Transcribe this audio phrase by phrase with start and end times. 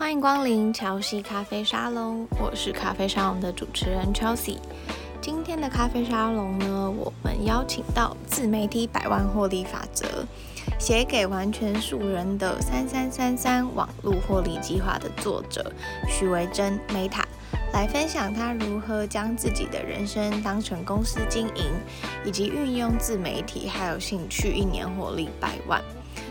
[0.00, 4.56] 欢迎光临乔西咖啡沙龙，我是咖啡沙龙的主持人 Chelsea。
[5.20, 10.06] 今天的咖啡沙龙呢，我们邀请到自媒体百万获利法则，
[10.78, 15.70] 写给完全素人的三三三三网络获利计划的作者
[16.08, 17.24] 许维珍 Meta，
[17.74, 21.66] 来分享他如何将自己的人生当成公司经营，
[22.24, 25.78] 以及运用自媒体还有兴趣一年获利百万。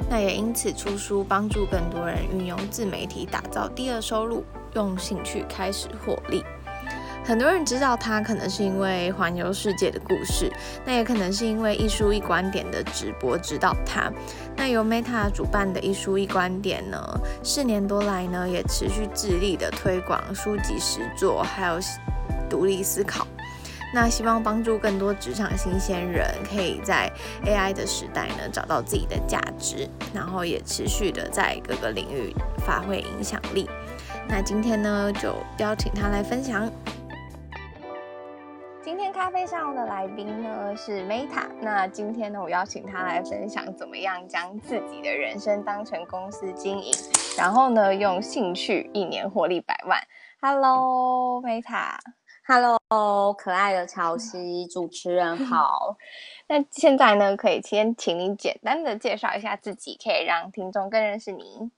[0.08, 4.44] 那也因此出书，帮助更多人运用自媒体打造第二收入，
[4.74, 6.44] 用兴趣开始获利。
[7.26, 10.52] 很多人知道他，可能是因为环游世界的故事，
[10.84, 14.12] 那也可能是因为一书一观点的直播知道他。
[14.56, 16.98] 那由 Meta 主办的一书一观点呢，
[17.44, 21.80] 四年多来呢，也持续致力的推广书籍实作，还有
[22.50, 23.28] 独立思考。
[23.92, 27.12] 那希望帮助更多职场新鲜人，可以在
[27.44, 33.68] AI 的时代呢，找到自己的价值，然后也持续的在各个领域发挥影响力。
[34.28, 36.72] 那今天呢，就邀请他来分享。
[38.82, 46.94] 今天咖啡上的来宾呢是 Meta，那今天呢，我邀请他来分享怎么样将自己的人生当成公司经营，
[47.38, 50.00] 然后呢，用兴趣一年获利百万。
[50.42, 51.98] Hello，Meta。
[52.52, 55.96] Hello，可爱的乔西主持人 好。
[56.48, 61.70] 那现在呢，可以先请你简单的介绍一下自己，可以让听众更认识你。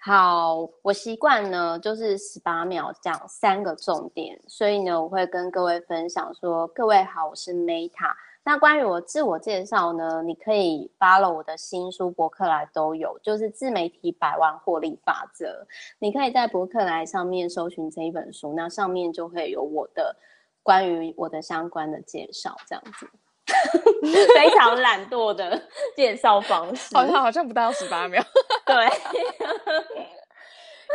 [0.00, 8.12] 好，我习惯呢就是十八秒讲三个重点，所以呢，我会跟各位分享说：各位好，我是 Meta。
[8.48, 15.66] 那关于我自我介绍呢，你可以 follow 我的新书博客来都有，就是自媒体百万获利法则。
[15.98, 20.16] 你可以在博客来上面搜寻这一本书，那上面就会有我的
[20.62, 23.06] 关于我的相关的介绍，这样子
[24.34, 25.62] 非常懒惰的
[25.94, 28.24] 介绍方式，好像好像不到十八秒。
[28.64, 28.74] 对，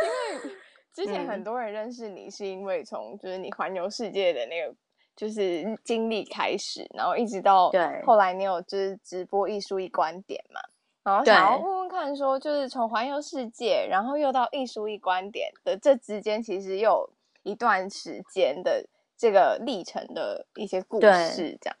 [0.02, 0.56] 因为
[0.92, 4.74] 之前很多人认识你是因为从就是你环游世界的那个。
[5.16, 7.70] 就是经历开始，然后一直到
[8.04, 10.60] 后来，你有就是直播艺术一观点嘛，
[11.04, 17.10] 然后想要问问看，说就是从环游世界，然后又到艺术一观点的这之间，其实又有
[17.42, 18.84] 一段时间的
[19.16, 21.76] 这个历程的一些故事，这样。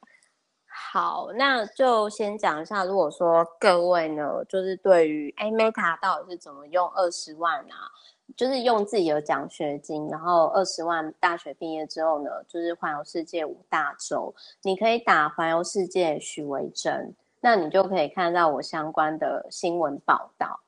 [0.92, 7.90] 好，那就先讲一下，如果说各位呢，就是对于哎，Meta 到底是怎么用二十万啊？
[8.36, 14.34] 就是用自己的奖学金，然后二十万大学毕业之后呢，就是环游世界五大洲。
[14.62, 20.60] 你可以打环游世界许维珍，那你就可以看到我相关的新闻报道。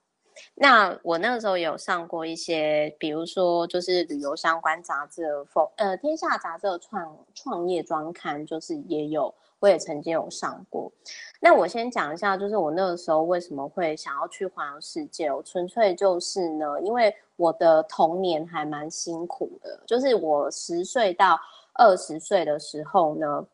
[0.54, 9.34] 那我那个时候有上过一些，比如说就是旅游相关杂志的风，呃，天下杂志的创创业专刊，就是也有。
[9.66, 10.92] 我也曾经有上过，
[11.40, 21.36] 那我先讲一下，就是我那个时候为什么会想要去环游世界，我纯粹就是呢，因为我的童年还蛮辛苦的，就是我十岁到
[21.74, 23.44] 二十岁的时候呢，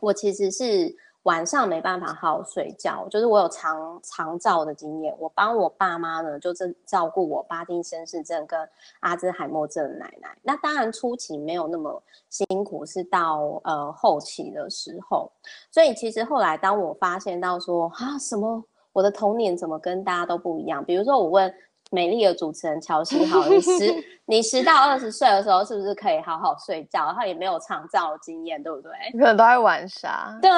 [0.00, 0.92] 我其实是。
[1.28, 5.14] 晚上没办法好好睡觉，就是我有长长照的经验。
[5.18, 8.58] 我帮我爸妈呢，就是照顾我巴金森氏症跟
[9.00, 10.34] 阿兹海默症的奶奶。
[10.42, 15.30] 那当然初期没有那么辛苦，是到呃后期的时候。
[15.70, 18.64] 所以其实后来当我发现到说啊什么，
[18.94, 20.82] 我的童年怎么跟大家都不一样？
[20.82, 21.54] 比如说我问。
[21.90, 27.06] 美丽的主持人乔西，好，你十 你十到二十岁的时候，是不是可以好好睡觉？
[27.06, 28.90] 然后也没有长照的经验，对不对？
[29.12, 30.38] 可能都在玩耍。
[30.42, 30.50] 对，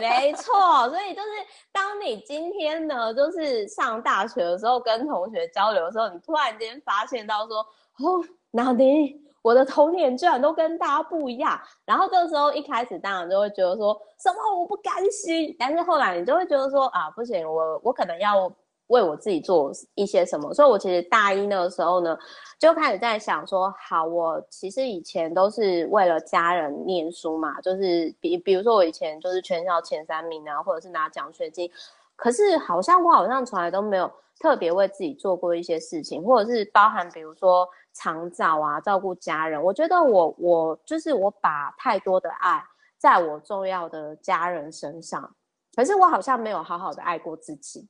[0.00, 0.88] 没错。
[0.88, 1.28] 所以就是，
[1.72, 9.22] 当你今天呢，就是上大学的时候，跟同学交流的时候，你突然间发现到说，哦，哪里？
[9.42, 11.58] 我的童年居然都跟大家不一样。
[11.84, 18.50] 然后这个时候一开始当然就会觉得说什么我不甘心，但是后来你就会觉得说啊，不行，我我可能要。
[18.88, 22.18] 为我自己做一些什么，所以我其实大一那个时候呢，
[22.58, 31.70] 就开始在想说，好，我其实以前都是为了家人念书嘛，就是比比如说我以前就是全校前三名啊，或者是拿奖学金，
[32.16, 34.10] 可是好像我好像从来都没有
[34.40, 42.64] 特别为自己做过一些事情，或者是包含比如说长照啊，照顾家人，我觉得我我就是我把太多的爱
[42.96, 45.34] 在我重要的家人身上，
[45.76, 47.86] 可是我好像没有好好的爱过自己。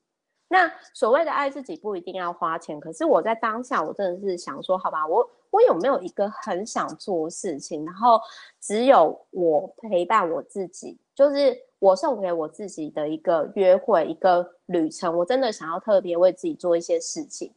[0.49, 8.19] 那所谓的爱自己不一定要花钱，可是我在当下，我真的是想说，好吧，我我有没有一个很想做事情，然后
[8.61, 17.53] 只有我陪伴我自己，就是我送给我自己的一个约会，一个旅程，我真的想要特别为自己做一些事情。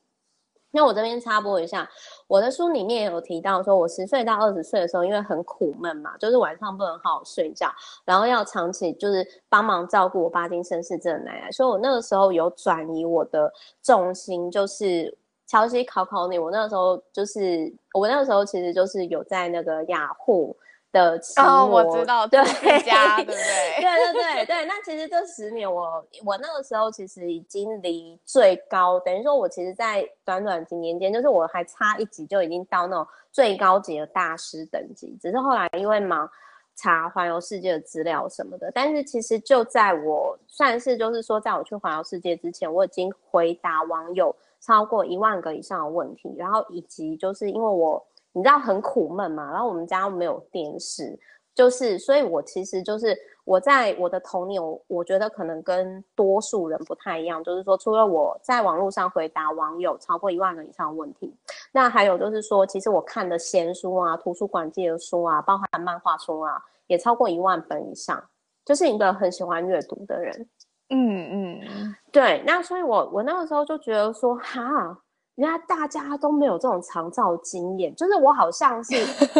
[0.72, 1.90] 那我这边插播一下，
[2.28, 7.70] 我的书里面有提到说，我十岁到二十岁的时候，因为很苦闷嘛，就是晚上不能好好睡觉，
[8.06, 13.52] 然后要长期就是帮忙照顾我巴金森氏症的奶奶，所以我那个时候有转移我的
[13.84, 20.56] 重心，就是乔西考考你，我那个时候就是我那个时候其实就是有在那个雅虎
[20.92, 22.40] 的期末，哦，我知道， 对
[22.84, 23.38] 家，对不对？
[23.82, 24.66] 对对对对。
[24.66, 36.30] 那其实这十年我，我我那个时候其实已经离最高，等于说我其实，在短短几年间，就是我还差一级就已经到那种最高级的大师等级，只是后来因为忙。
[36.74, 48.04] 查环游世界的资料什么的，但是其实就在我算是就是说，在我去环游世界之前，我已经回答网友超过一万个以上的问题，然后以及就是因为我
[48.34, 51.20] 你知道很苦闷嘛，然后我们家没有电视，
[51.54, 53.18] 就是所以我其实就是。
[53.44, 61.36] 我在我的童年，我我觉得可能跟多数人不太一样，就是说，除了我在网络上回答网友超过一万个以上的问题，
[61.72, 68.24] 那还有就是说，其实我看的闲书啊，图书馆借的书啊，包含漫画书啊，也超过一万本以上，
[68.64, 70.48] 就是一个很喜欢阅读的人。
[70.90, 72.44] 嗯嗯，对。
[72.46, 75.00] 那所以我我那个时候就觉得说，哈。
[75.36, 78.92] 人家大家都没有这种长照经验，就是我好像是，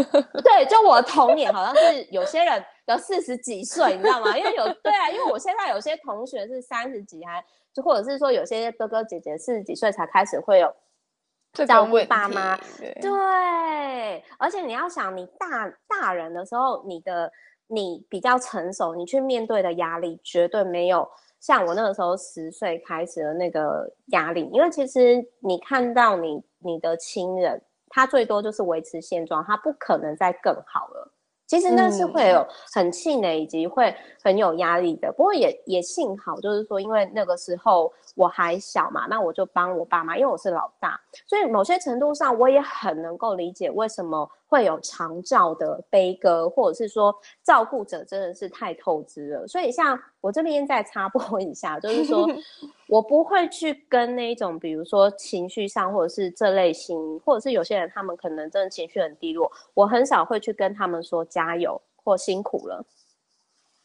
[0.42, 4.38] 对，就我的童年好像是有些人有四十几岁，你知道吗？
[4.38, 7.44] 因为有对啊，因为我现在有些同学是三十几，还
[7.74, 10.74] 就或者是说有些哥哥姐姐四十几岁才开始会有
[11.54, 17.32] 照顾爸妈，对，对，而且你要想，你大大人的时候，你的
[17.68, 21.10] 你比较成熟，你去面对的压力绝对没有。
[21.42, 31.12] 像我那个时候十岁开始的那个压力，因为其实你看到你你的亲人，他最多就是维持现状，他不可能再更好了。
[31.48, 33.94] 其实那是会有很气馁，以及会
[34.24, 35.12] 很有压力的。
[35.12, 49.48] 不过也也幸好，就是说，因为那个时候我还小嘛，那我就帮我爸妈，因为我是老大，所以某些程度上我也很能够理解为什么会有长照的悲歌，或者是说照顾者真的是太透支了。
[49.48, 52.28] 所以像我这边再插播一下，就是说
[52.90, 62.86] 我不会去跟那种，比如说情绪上，或者是这类型，或者是有些人他们可能真的情绪很低落，我很少会去跟他们说加油或辛苦了。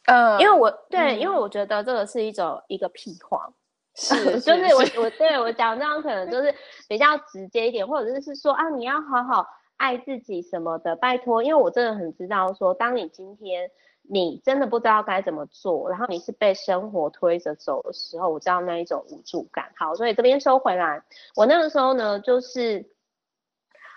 [0.07, 3.53] 嗯，因为我对、嗯，因为我觉得这个是一种一个屁话，
[3.99, 6.55] 是，就是我我对我讲这样可能就是
[6.89, 9.47] 比较直接一点，或者就是说啊，你要好好
[9.77, 13.71] 爱自己什么的，拜托，因为我真的很知道说，当你今天。
[14.09, 19.73] 你真的不知道该怎么做，然后你是被生活推着走的时候，我知道那一种无助感。
[19.75, 21.03] 好，所以这边收回来，
[21.35, 22.87] 我那个时候呢，就是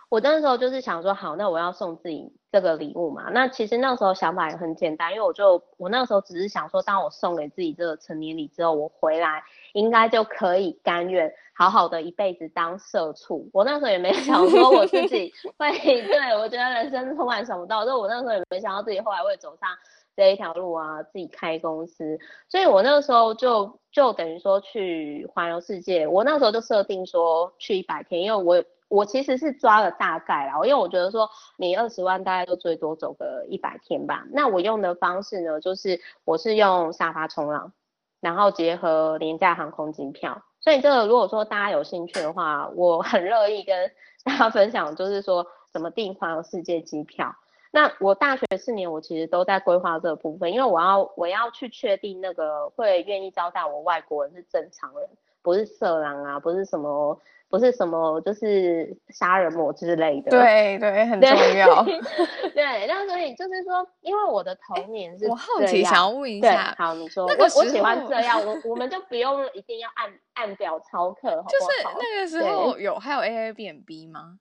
[0.09, 3.29] 我那个时候就是想说，好，那我要送自己这个礼物嘛。
[3.29, 9.43] 那其实那时候想法也很简单，因为我就我那个时候只是想说，当我送给自己这个成年礼之后，我回来
[9.73, 13.49] 应该就可以甘愿好好的一辈子当社畜。
[13.53, 19.69] 我那时候也没想说我自己 会，对，我觉得人生充满想不到，所以我那时候也没想到自己后来会走上。
[20.15, 22.19] 这一条路啊，自己开公司，
[22.49, 26.05] 所以我那个时候就就等于说去环游世界。
[26.05, 34.25] 我那时候就设定说去一百天，因为我我其实是抓了大概啦，因为我觉得说你二十万大概就最多走个一百天吧。
[34.31, 37.71] 那我用的方式呢，就是我是用沙发冲浪，
[38.19, 40.41] 然后结合廉价航空机票。
[40.61, 43.91] 所以这个如果说大家有兴趣的话，我很乐意跟
[44.23, 47.35] 大家分享，就是说怎么订环游世界机票。
[47.71, 55.07] 那我大学四年，我其实都在规划这部分，因为我要我要去确定那个会愿意招待我外国人是正常人，
[55.43, 57.19] 不是色狼啊，不是什么
[57.49, 60.29] 不是什么就是杀人魔之类的。
[60.29, 61.83] 对对，很重要。
[62.53, 71.47] 对，那所以就是说，因为我的童年是，我好奇想要问一下，好，你说，那个、我我喜欢这样，我我们就不用一定要按按表操课，好不好？
[71.47, 74.37] 就是那个时候有还有 Airbnb 吗？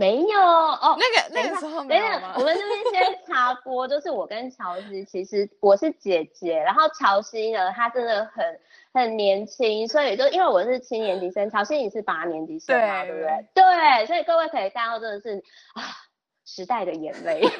[0.00, 2.34] 没有哦，那个那个时候没有吗？
[2.38, 8.60] 我们这边先 插播，就是我跟乔西，其实我是姐姐，然后乔西呢，她真的很
[8.94, 13.48] 很年轻，所以就因为我是七年级生，乔西你是八年级生嘛，对不对？
[13.54, 15.42] 对，所以各位可以看到，真的是
[15.74, 15.82] 啊，
[16.46, 17.40] 时代的眼泪。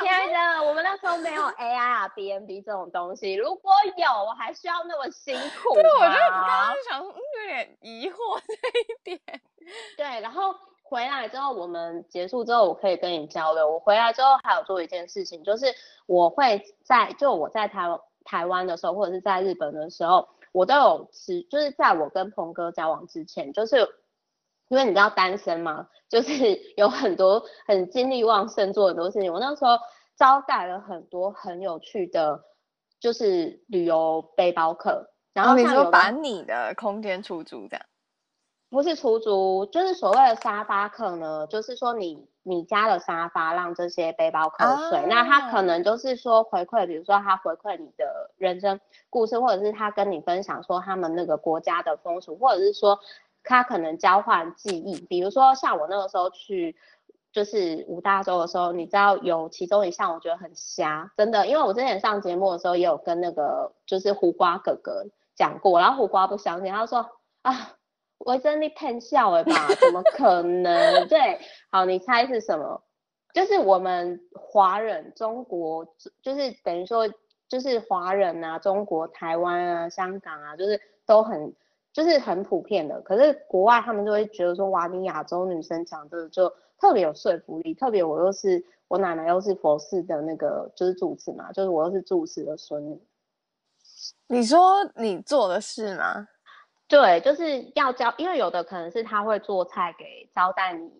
[0.00, 5.80] 亲爱的，我们那时候没有 AI 啊、BNB 这种东西，如果有，我还需要那么辛苦吗？
[5.80, 9.40] 对，我就刚刚就想，嗯，有点疑惑这一点。
[9.96, 10.52] 对，然后。
[10.92, 13.72] 回来之后，我们结束之后，我可以跟你交流。
[13.72, 15.64] 我回来之后还有做一件事情，就是
[16.04, 21.40] 我会在就我在台台湾的时候，或者是在日本的时候，我都有吃。
[21.44, 23.78] 就是在我跟鹏哥交往之前，就是
[24.68, 26.32] 因为你知道单身嘛，就是
[26.76, 29.32] 有很多很精力旺盛做很多事情。
[29.32, 29.78] 我那时候
[30.14, 32.44] 招待了很多很有趣的，
[33.00, 35.08] 就是旅游背包客。
[35.32, 37.86] 然后你说把你的空间出租这样。
[38.72, 52.98] 不是出租，就是所谓的沙发客呢，就是说你你家的沙发让这些背包客睡，啊，那他可能就是说回馈，比如说他回馈你的人生故事，或者是他跟你分享说他们那个国家的风俗，或者是说
[53.44, 56.74] 他可能交换记忆，比如说像我那个时候去
[57.30, 67.10] 就是五大洲的时候，你知道有其中一项我觉得很瞎，真的，因为我之前上节目的时候也有跟那个就是胡瓜哥哥讲过，然后胡瓜不相信，他说
[67.42, 67.72] 啊，
[68.24, 69.52] 我真的骗笑了吧？
[69.80, 71.08] 怎么可能？
[71.08, 72.82] 对，好，你猜是什么？
[73.34, 75.86] 就是我们华人，中国
[76.22, 77.08] 就是等于说
[77.48, 81.54] 就是华人啊，中国台湾啊，香港啊，就是都很
[81.92, 83.00] 就是很普遍的。
[83.00, 87.74] 可是国外他们就会觉得说，哇，你亚洲女生讲这个就特别有说服力。
[87.74, 93.02] 特别我又是我奶奶又是佛寺的那个就是住持嘛，就是我又是住持的孙女。
[94.26, 96.28] 你说你做的事吗？
[96.92, 100.90] 对，就是要教，因为有的可能是他会做菜给招待你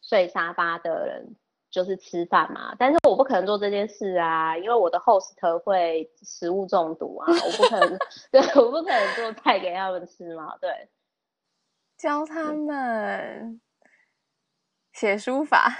[0.00, 1.36] 睡沙发的人。
[1.70, 7.98] 就是吃饭嘛，但是我不可能做这件事啊，因为我的 host 会食物中毒啊，我不可能，
[8.30, 10.90] 对，我不可能做菜给他们吃嘛，对。
[11.96, 13.58] 教他们
[14.92, 15.78] 写书法，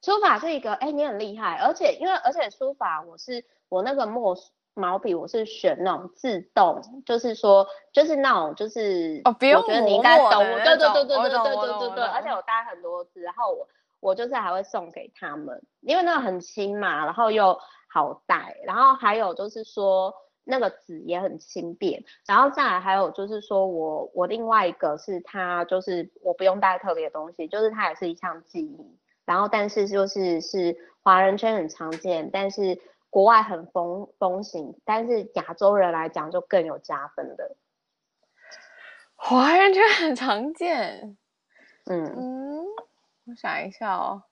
[0.00, 4.36] 书法是一个，哎、欸，你很厉害，而且因为而且书法我是我那个墨
[4.76, 10.30] 毛笔我是选那种自动，就是说就是那种就是哦，不用我觉得你应该懂，
[10.64, 13.66] 对对对对对对对对对，而且我带很多字，然后我。
[13.98, 20.14] 我就是还会送给他们，因为那个很轻嘛，然后又好带，然后还有就是说
[20.44, 32.78] 那个纸也很轻便，然后再来还有就是说我我另外一个是它就是我不用带特别的东西，就是它也是一项记忆，然后但是就是是华人圈很常见，但是
[33.16, 37.56] 国外很风风行，但是亚洲人来讲就更有加分的。
[39.14, 41.16] 华人圈很常见，
[41.86, 42.64] 嗯嗯。
[43.24, 44.24] 我想一下哦，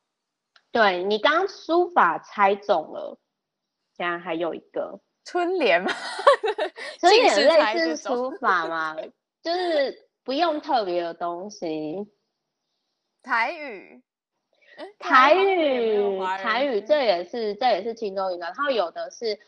[0.71, 3.19] 对，你刚刚书法猜中了，
[3.97, 5.91] 现在还有一个春联嘛，
[7.01, 8.95] 春联类似书法嘛，
[9.41, 12.13] 就是不用特别的东西。
[13.23, 14.03] 台语，
[14.99, 18.47] 台语，台语，这也是这也是其中一个。
[18.47, 19.39] 然后有的是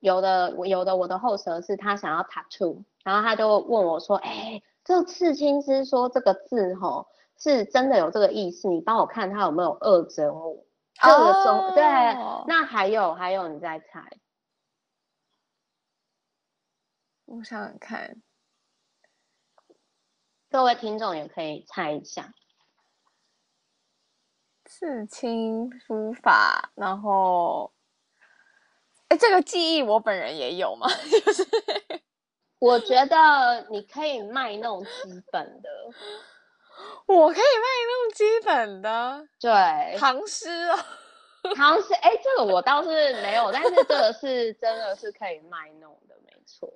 [0.00, 10.64] 有的有的我的后舌是他想要 tattoo，然后他就问我说：“哎、欸，这个刺青师说这个字吼。”是真的有这个意思，你帮我看他有没有二整我，
[10.94, 11.74] 这个中、oh.
[11.74, 11.82] 对，
[12.46, 14.08] 那还有还有你再猜，
[17.26, 18.22] 我想想看，
[20.48, 22.32] 各位听众也可以猜一下，
[24.66, 27.72] 刺青书法，然后，
[29.08, 30.88] 哎，这个记忆我本人也有嘛？
[31.24, 31.46] 就是
[32.58, 35.70] 我觉得你可以卖那种基本的。
[37.06, 40.78] 我可以卖那种基本的，对，唐诗哦，
[41.56, 42.88] 唐诗，哎，这个我倒是
[43.22, 46.70] 没有，但是这个是真的是可以卖弄的，没错。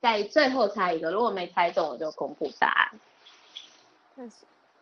[0.00, 3.00] 在最后猜一个，如果没猜中，我就公布答案。
[4.16, 4.36] 但是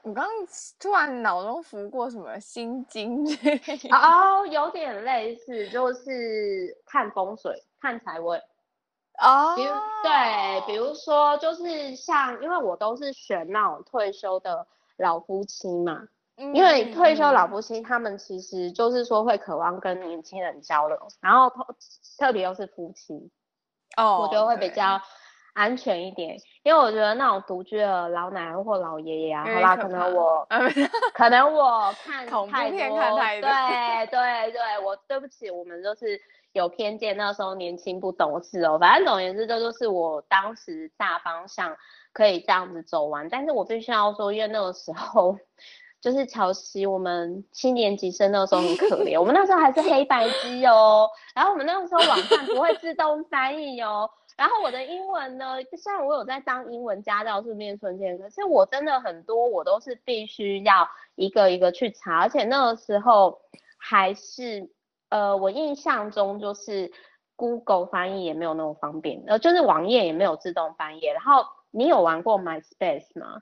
[0.06, 0.32] 我刚刚
[0.78, 3.26] 突然脑中浮过什么心经
[3.90, 8.40] 哦，有点类似，就是看风水、看财位。
[9.18, 9.70] 哦、oh.，比如
[10.04, 21.66] 对，比如说就是像，因为我都是选那种退休的老夫妻嘛，嗯、因为退休老夫妻他们其实就是说会渴望跟年轻人交流，然后特
[22.16, 23.28] 特别又是夫妻，
[23.96, 25.02] 哦、oh,，我觉得会比较
[25.56, 30.46] 安全一点因为我觉得那种独居的老奶奶或老爷爷啊，好啦，可能我
[31.14, 36.20] 可能我看太多，看太多对对对，我对不起，我们就是。
[36.52, 38.78] 有偏见，那时候年轻不懂事哦。
[38.78, 41.76] 反正总而言之，这就是我当时大方向
[42.14, 43.28] 可以这样子走完。
[43.28, 45.36] 但是我必须要说，因为那个时候
[46.00, 51.10] 就是乔西，我们七年级生那个时候很可怜，我们那时候还是黑白机哦。
[51.34, 54.08] 然后我们那个时候网站不会自动翻译哦。
[54.36, 63.40] 然后我的英文呢，虽然我有在当英文家教，是念春天，可是我真的很多我都是必须要一个一个去查，而且那个时候
[63.78, 64.70] 还是。
[65.08, 66.90] 呃，我印象中就是
[67.36, 71.06] Google 翻译也没有那么方便，呃，就是网页也没有自动翻译。
[71.06, 73.40] 然后你有玩过 MySpace 吗？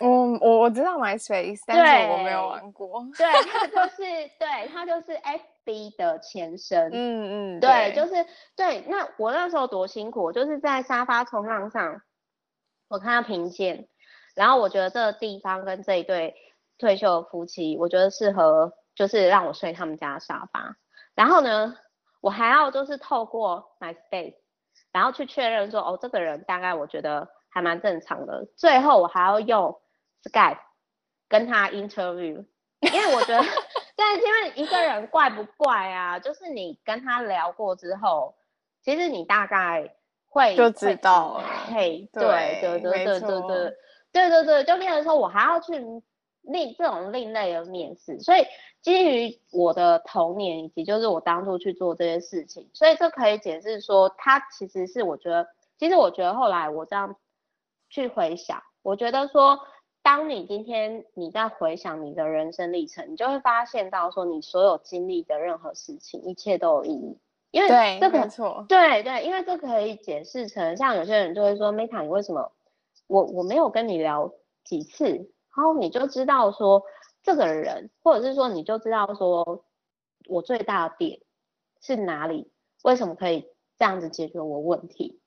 [0.00, 3.02] 嗯，我我知道 MySpace，但是我没有玩过。
[3.16, 4.02] 对，它就是
[4.38, 5.14] 对，它就是
[5.64, 6.90] FB 的前身。
[6.92, 8.26] 嗯嗯，对，就是
[8.56, 8.80] 对。
[8.88, 12.02] 那我那时候多辛苦，我就是在沙发冲浪上，
[12.88, 13.88] 我看到评鉴，
[14.34, 16.34] 然后我觉得这个地方跟这一对
[16.78, 20.76] 退休的夫妻，我觉得适合，就是让我睡他们家的沙发。
[21.14, 21.76] 然后呢，
[22.20, 24.36] 我还要就是透过 MySpace，
[24.92, 28.48] 然后去确认说，哦，这个人大概我觉得还蛮正常的。
[28.56, 29.80] 最后我还要用
[30.24, 30.58] Skype
[31.28, 32.46] 跟他 interview，
[32.80, 33.44] 因为我觉得，
[33.96, 36.18] 对，因为一个人怪不怪啊？
[36.18, 38.34] 就是你跟他聊过之后，
[38.82, 39.94] 其实你大概
[40.28, 41.44] 会就知道了。
[41.70, 42.22] 嘿，对
[42.60, 43.40] 对对对对对
[44.12, 45.74] 对对对，就变成说我还要去
[46.42, 48.44] 另这种另类的面试，所以
[48.80, 57.14] 基于我的童年以及就是我当初去做这些事情，所以这可以解释说，他其实是我觉得，其实我觉得后来我这样
[57.88, 59.60] 去回想，我觉得说，
[60.02, 67.18] 当你今天你在回想你的人生历程，你就会发现到说，你所有经历的任何事情，一切都有意义。
[67.52, 67.68] 因为
[68.00, 72.50] 这个没错，对对，因为这可以解释成，像有些人就会说，Meta，你为什么
[73.06, 74.32] 我我没有跟你聊
[74.64, 76.82] 几次，然后你就知道说
[77.22, 79.64] 这个人，或者是说你就知道说
[80.26, 81.20] 我最大的点
[81.80, 82.50] 是哪里，
[82.82, 83.46] 为什么可以
[83.78, 85.20] 这样子解决我问题？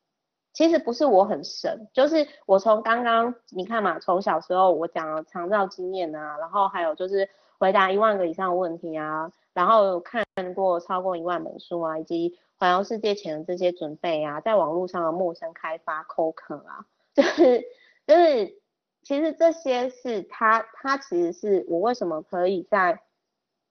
[0.56, 9.32] 其实不是我很神，就是我从刚刚你看嘛，从小时候我讲了长照经验啊，然后还有就是回答一万个以上的问题啊。
[9.54, 17.62] 然后看过超过一万本书啊，以及环游世界前的这些准备啊，在网络上的陌生开发、扣客啊，就是
[18.08, 18.60] 就是，
[19.02, 23.02] 其实这些是他他其实是我为什么可以在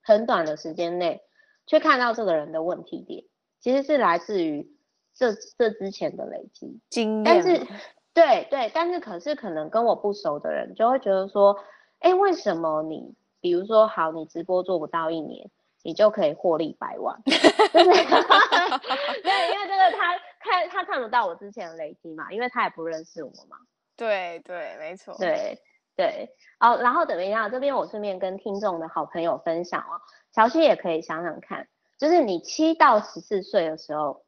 [0.02, 1.22] 很短的时间内
[1.66, 3.24] 去看到这个人的问题点，
[3.60, 4.73] 其实是来自于
[5.14, 7.24] 这这之前的累积经验。
[7.24, 7.66] 但 是
[8.12, 11.56] 对对，但是可是可能跟我不熟的人就会觉得说，
[12.00, 15.50] 哎，为什么你比如说好，你直播做不到一年？
[15.86, 17.40] 你就可以获利百万 对，因
[19.60, 23.58] 为这个他看他看不到我之前的累积嘛，因为他也不认识我嘛。
[23.94, 25.14] 对对，没错。
[25.18, 25.58] 对
[25.94, 30.00] 对，好，然后等一下，这边我顺便跟听众的好朋友分享哦，
[30.32, 31.68] 乔西也可以想想看，
[31.98, 34.23] 就是你七到十四岁的时候，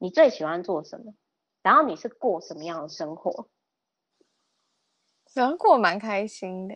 [0.00, 1.12] 你最喜欢做什么？
[1.62, 3.46] 然后你是过什么样的生活？
[5.32, 6.74] 喜欢过蛮开心的，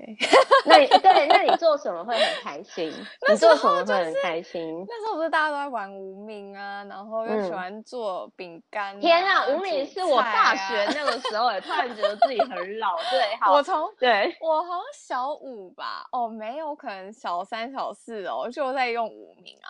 [0.66, 2.88] 那你对，那你做什么会很开心？
[3.28, 4.84] 你做什么会很开心？
[4.86, 9.00] 那时候不是大家都在玩无名啊，然后又喜欢做饼干、啊嗯。
[9.00, 12.96] 天啊，无名是我大学那个时候，也突然觉得自己很老。
[13.10, 19.68] 对，好，我从对，我好像小五吧，哦，没有，可能小三、小四哦，就在用无名啊。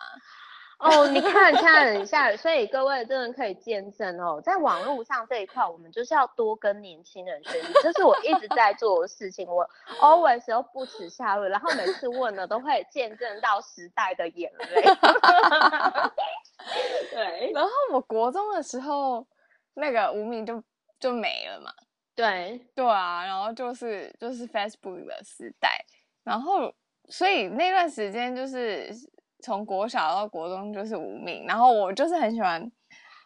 [0.77, 9.47] 哦，你看看一下，所以各位真的可以见证哦，在网络上这一块，我们就是要多跟年轻人学习，这是我一直在做的事情。
[9.47, 9.67] 我
[10.01, 14.83] always 都不耻下问，然后每次问了都会见证到时代的眼泪。
[17.09, 19.25] 对，然后我国中的时候，
[19.75, 20.61] 那个无名就
[20.99, 21.71] 就没了嘛。
[22.15, 25.85] 对，对啊，然后就是就是 Facebook 的时代，
[26.25, 26.73] 然后
[27.07, 28.89] 所以那段时间就是。
[29.45, 32.71] 从国小到国中就是无名，然后我就是很喜欢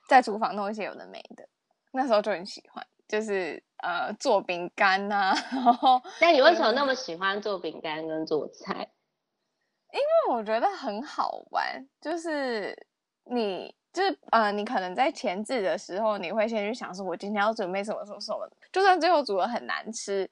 [0.10, 1.48] 在厨房弄一些有的没的，
[1.94, 5.38] 那时候就很喜欢，就是呃做饼干呐、啊。
[5.50, 8.90] 然后，那你为什么那么喜欢做饼干跟做菜？
[9.94, 12.78] 因为我觉得很好玩，就是
[13.24, 20.30] 你就是呃你可能在前置的时候，你会先去想说，我今天要准备什么什么什么，就算最后煮的很难吃，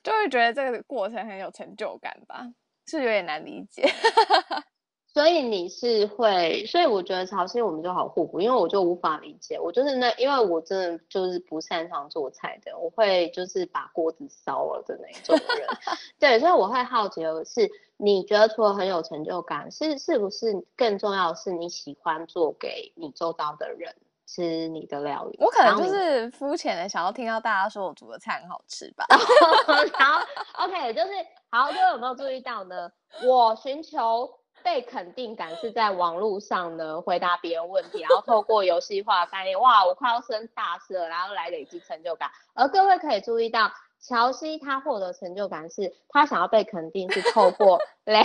[0.00, 2.46] 就会觉得这个过程很有成就感吧，
[2.86, 3.82] 是有点难理解。
[5.14, 15.68] 所以你是会，所以我觉得潮汐我们就好互补，因为我就无法理解，我就是那，因为我真的就是不擅长做菜的，我会就是把锅子烧了的那种人。
[16.18, 23.94] 对，所以我会好奇的是，你觉得除了很有成就感，是是不是更重要的是你喜欢做给你周遭的人
[24.26, 25.38] 吃你的料理？
[25.40, 29.06] 我可能就是肤浅的想要听到大家说我煮的菜很好吃吧。
[29.96, 30.26] 然后
[30.64, 31.10] ，OK，就是
[31.50, 32.90] 好，各位有没有注意到呢？
[33.22, 34.28] 我寻求。
[34.64, 42.30] 被肯定感是在网络上呢，回答别人问题，然后透过游戏化概念，哇，我快要升大师了，然后来累积成就感。
[42.54, 48.22] 而各位可以注意到，乔西他获得成就感是，他想要被肯定是透过 料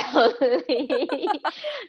[0.65, 0.87] 理。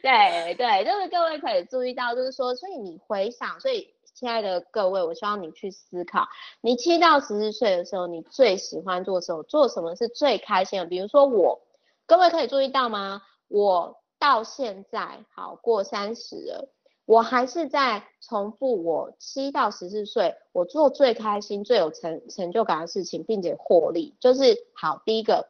[0.01, 6.27] 对对，就是各位可以注意到，就是说，所以你回想，所以亲爱的各位，我希望你去思考，
[6.59, 9.43] 你七到十四岁的时候，你最喜欢做什么？
[9.43, 10.85] 做什么是最开心的？
[10.85, 11.61] 比如说我，
[12.05, 13.21] 各位可以注意到吗？
[13.47, 14.00] 我。
[14.21, 16.69] 到现在好过三十了，
[17.05, 24.15] 我还是在重复我七到十四岁我做最开心、最有成成就感的事情，并且获利。
[24.19, 25.49] 就是好，第一个，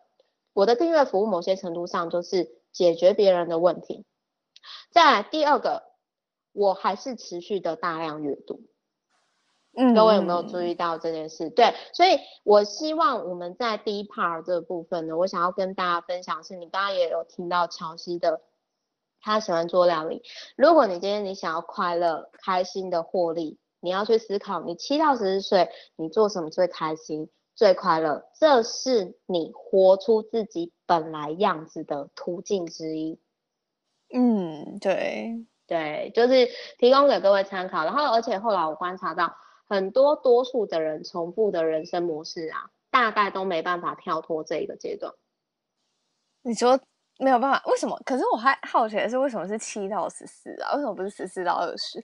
[0.53, 4.05] 我的订阅服务某些程度上就是解决别人的问题。
[4.89, 5.83] 再来第二个，
[6.53, 8.61] 我还是持续的大量阅读。
[9.75, 11.49] 嗯，各位有没有注意到这件事？
[11.49, 18.39] 对，所以我希望我们在第一 part 这个部分呢，我想要跟大家分享的是，你刚刚也有听到乔西的。
[19.21, 20.23] 他喜欢做料理。
[20.55, 28.29] 如果你今天你想要快乐、开心的获利，你要去思考，你七到十四岁，你做什么最开心、最快乐？
[28.39, 33.19] 这是你活出自己本来样子的途径之一。
[34.13, 37.85] 嗯，对对，就是提供给各位参考。
[37.85, 39.35] 然后，而且后来我观察到，
[39.69, 45.13] 很多多数的人重复的人生模式啊，大概都没办法跳脱这一个阶段。
[46.41, 46.79] 你说
[47.21, 47.61] 没有办法？
[47.67, 47.95] 为什么？
[48.03, 50.73] 可是我还好奇的是，为什么是七到十四啊？
[50.73, 52.03] 为什么不是十四到二十？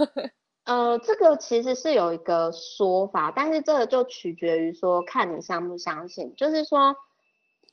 [0.64, 6.34] 呃，这个其实是有一个说法，但是这个就取决于说看你相不相信。
[6.36, 6.94] 就是说，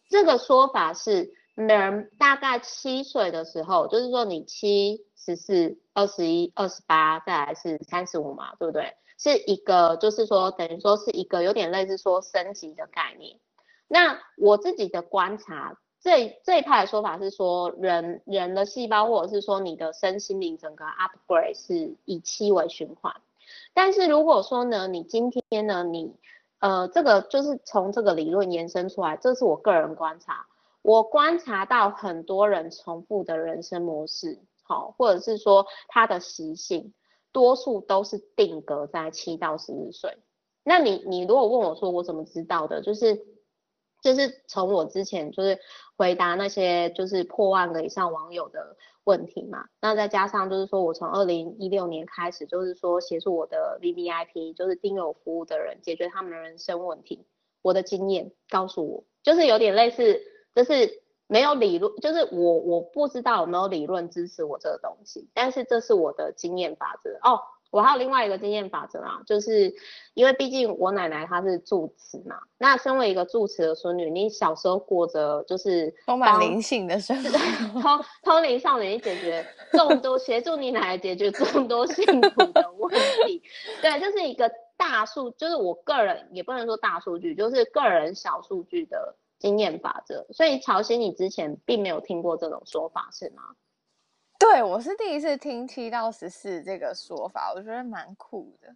[0.10, 8.93] 这个说法是人大概七岁的时候，就是说你七、十四、二十一、二十八，再来是三十五嘛，对不对？
[9.19, 13.38] 是一个，就是说等于说是一个有点类似说升级的概念。
[13.89, 15.78] 那我自己的观察。
[16.00, 23.14] 这这一派的说法是说人，人的细胞或者是说你的身心灵整个 upgrade 是以七为循环。
[23.74, 26.14] 但是如果说呢，你今天呢，你
[26.60, 30.46] 呃这个就是从这个理论延伸出来，这是我个人观察，
[30.84, 36.94] 我观察到很多人重复的人生模式，好，或者是说他的习性，
[37.32, 40.18] 多数都是定格在七到十二岁。
[40.64, 43.26] 那你你如果问我说我怎么知道的，就是。
[44.02, 45.60] 就是从我之前就是
[45.98, 57.26] 回答那些就是破万个以上网友的问题嘛，那再加上就是说我从二零一六年开始就是说协助我的 VVIP 就是订阅服务的人解决他们的人生问题，
[57.62, 60.22] 我的经验告诉我，就是有点类似，
[60.54, 67.42] 就是没有理论，就是我我不知道有没有理论支持我这个东西，但是这是我的经验法则哦。
[67.78, 69.72] 我还有另外一个经验法则啊，就是
[70.16, 77.30] 因为毕竟我奶奶她是住持嘛，那身为一个住持的孙女，你小时候过着就是充满灵性的生活，
[77.80, 82.92] 通通灵少女，解决众多协助你奶奶解决众多幸福的问
[83.28, 83.44] 题，
[83.80, 90.26] 对，就是一个大数，就是我个人也不能说大数据，就是个人小数据的经验法则。
[90.32, 93.44] 所以乔欣，你之前并没有听过这种说法是吗？
[94.39, 98.76] 对，我是第一次听七到十四这个说法，我觉得蛮酷的。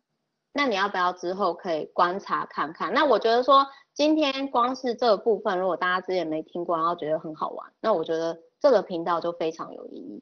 [0.53, 2.91] 那你要不要之后可以观察看看？
[2.93, 10.21] 那我觉得说今天光是这个部分，如果大家之前没听过，然后觉得很好玩，那我觉得这个频道就非常有意义。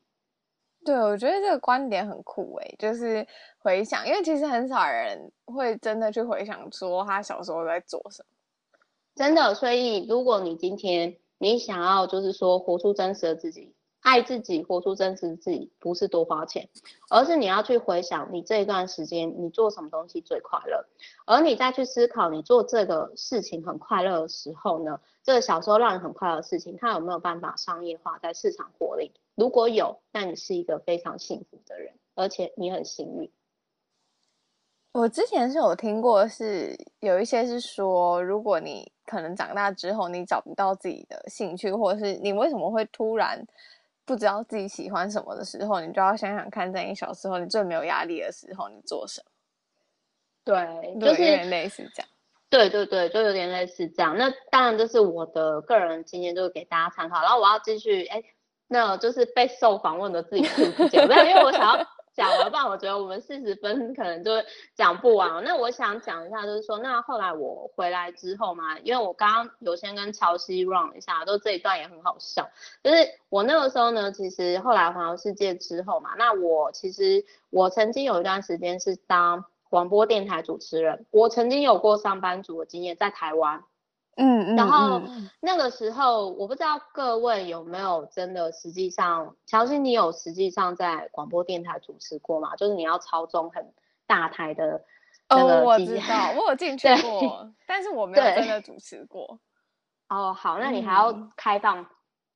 [0.86, 3.26] 对，我觉得这个观点很酷诶，就是
[3.60, 8.28] 回想，因为其实很少人会真的去回想说他小时候在做什么。
[9.16, 13.74] 真的，所以如果你今天你想要就是说活出真实的自己。
[14.02, 16.70] 爱自己，活出真实自己，不是多花钱，
[17.10, 20.86] 而是你要去回想你这一段时间你做什么东西最快乐，
[21.26, 29.12] 而你再去思考你做这个事情很快乐的时候呢，这个小时候让你很快乐的事情，它有没有办法商业化，在市场获利？
[29.36, 33.30] 如果有，那你是一个非常幸福的人，而且你很幸运。
[34.94, 43.46] 我之前是有听过，是有一些是说，如果你可能长大之后你找不到自己的兴趣，或者是你为什么会突然。
[44.10, 49.30] 不知道自己喜欢什么的时候，你就要想想看，在你小时候你最没有压力的时候，你做什么？
[50.44, 52.10] 对，就是有点类似这样。
[52.50, 54.18] 对对对，就有点类似这样。
[54.18, 57.22] 那当然这是我的个人经验，就是给大家参考。
[57.22, 58.24] 然后我要继续，哎，
[58.68, 61.86] 那就是被受访问的自己自己讲，没有，因为我想要。
[62.20, 64.32] 讲了吧，我觉得我们四十分可能就
[64.76, 65.42] 讲不完。
[65.46, 72.50] 那我想讲一下，就是说，那后来我回来之后嘛，因为我刚刚有先跟乔西 run 一下，都这一段也很好笑。
[72.84, 72.98] 就是
[73.30, 83.64] 我那个时候呢，其实后来环游世界之后嘛，那我其实我曾经有一段时间是当广播电台主持人，我曾经有过上班族的经验，在台湾。
[84.20, 85.02] 嗯，然后
[85.40, 92.56] 那个时候，我不知道各位有没有真的实际上，乔欣，你有实际上在广播电台主持过吗？
[92.58, 93.74] 就是你要操纵很
[94.06, 94.84] 大台的
[95.30, 95.62] 那个。
[95.62, 99.40] 哦，我知道，我有进 去过，但是我 没有真的主持过。
[100.10, 101.86] 哦，好，那你还要开放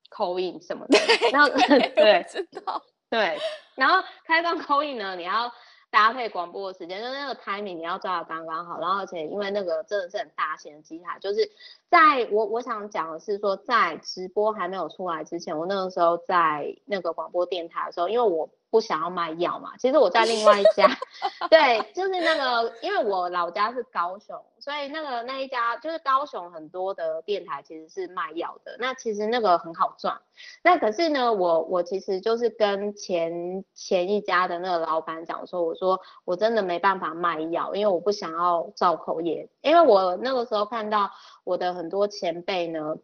[0.10, 0.98] call in 什么的？
[1.34, 3.38] 然后对， 知道，对，
[3.76, 5.52] 然后开放 call in 呢，你要。
[5.94, 11.52] 搭配广播的时间，就那个 timing 你要抓的刚刚好，然后而且因为那个真的是很大型的机台，就是
[11.88, 18.50] 在我我想讲的是说，在直播还没有出来之前，我那个时候在那个广播电台的时候，因为我。
[18.74, 19.78] 不想要卖药嘛？
[19.78, 20.88] 其实我在另外一家，
[21.48, 28.76] 对，就是那个，因为我老家是高雄，所以那个那一家就是高雄很多的电台其实是卖药的。
[28.80, 30.20] 那其实那个很好赚。
[30.64, 41.12] 那可是呢，我我其实就是跟前前一家的那个老板讲说，我说我真的没办法卖药，因为我不想要造口业，因为我那个时候看到
[41.44, 42.96] 我的很多前辈呢。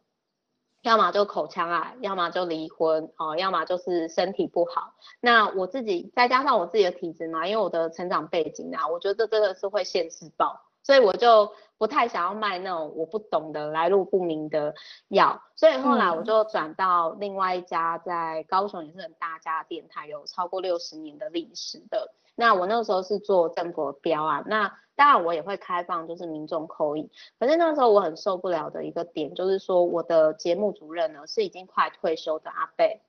[0.81, 4.93] 要么就口腔癌，要么就离婚，哦，要么就是身体不好。
[5.19, 14.73] 那我自己再加上我自己的体质嘛，因为我的成长背景啊，我觉得这真的是会现世报，所以我就不太想要卖那种我不懂的来路不明的
[15.09, 15.41] 药。
[15.55, 22.13] 所以后来我就转到另外一家在高雄也是很大家的电台，有超过六十年的历史的。
[22.39, 27.09] 那我那个时候是做政府的标案，那当然我也会开放就是民众 call in。
[27.37, 33.01] 可是那时候我很受不了的一个点就是说，我的节目主任呢是已经快退休的阿贝。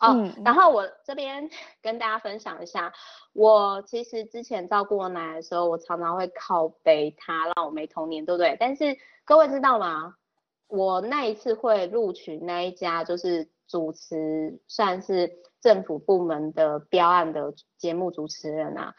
[0.00, 1.48] 哦，嗯、然后我这边
[1.80, 2.92] 跟大家分享一下，
[3.32, 8.56] 我其实之前照顾我奶奶的时候，我常常会靠背她，让我没童年，对不对？
[8.58, 10.16] 但是各位知道吗？
[10.66, 15.32] 我那一次会录取那一家就是主持，算是
[15.62, 18.94] 政府部门的标案的节目主持人啊，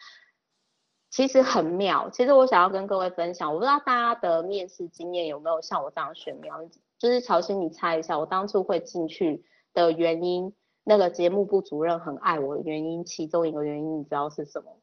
[1.12, 2.10] 其实很妙。
[2.10, 10.56] 其实我想要跟各位分享，我不知道大家的面试经验有没有像我这样选苗，就是乔欣，你猜一下，我当初会进去的原因。
[10.84, 14.82] 那个节目部主任很爱我的原因，其中一个原因你知道是什么？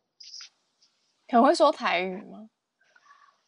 [1.26, 2.48] 很会说台语吗？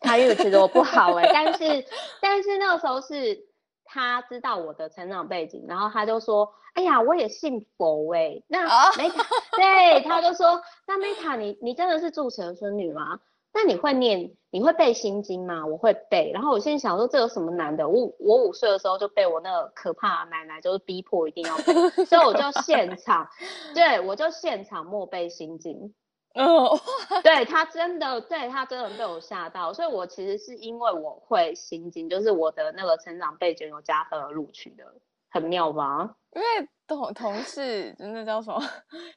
[0.00, 1.86] 台语其实我不好哎、欸，但是
[2.20, 3.46] 但是那个时候是
[3.92, 8.62] 他知道我的成长背景，然后他就说：“哎呀，我也信佛哎、欸。”那
[8.96, 9.26] 梅塔、oh.
[9.56, 13.20] 对，他就说：“那梅塔，你你真的是住持的孙女吗？”
[13.52, 15.66] 那你会念，你会背心经吗？
[15.66, 16.30] 我会背。
[16.32, 17.86] 然后我现在想说，这有什么难的？
[17.86, 23.28] 我我五岁的时候就被我那个可怕的奶奶，就是逼迫一定要背，所以我就现场，
[23.74, 25.94] 对我就现场默背心经。
[26.40, 26.80] 哦，
[27.22, 29.72] 对他真的，对他真的被我吓到。
[29.72, 34.84] 所以我其实是因为我会心经，就是我的那个成长背景有加分而录取的，
[35.30, 36.16] 很妙吧？
[36.34, 38.62] 因为同同事，那叫什么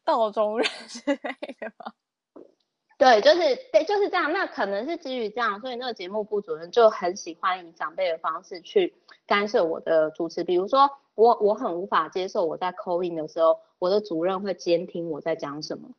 [0.03, 1.93] 道中人之类的吧。
[2.97, 3.37] 对，就是
[3.71, 4.31] 对，就是这样。
[4.31, 8.93] 那可能是基于这样，所以那个节目部主任就很喜欢以长辈的方式去
[9.25, 10.43] 干涉我的主持。
[10.43, 15.89] 比如说，我我很无法接受我在 call in 的时候，我的主任会监听我在讲什么。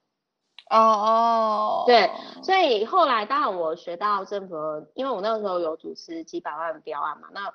[0.70, 1.84] 哦哦。
[1.86, 2.10] 对，
[2.42, 4.54] 所以后来当我学到政府，
[4.94, 7.52] 因为我那个时候有主持几百万的标案嘛，那。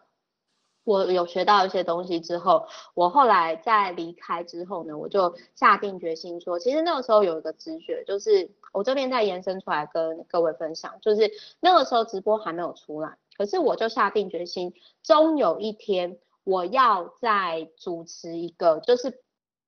[0.83, 19.21] 我有学到一些东西之后，我后来在离开之后呢，我就下定决心说，其实那个时候有一个直觉，就是我这边再延伸出来跟各位分享，就是那个时候直播还没有出来，可是我就下定决心，终有一天我要再主持一个，就是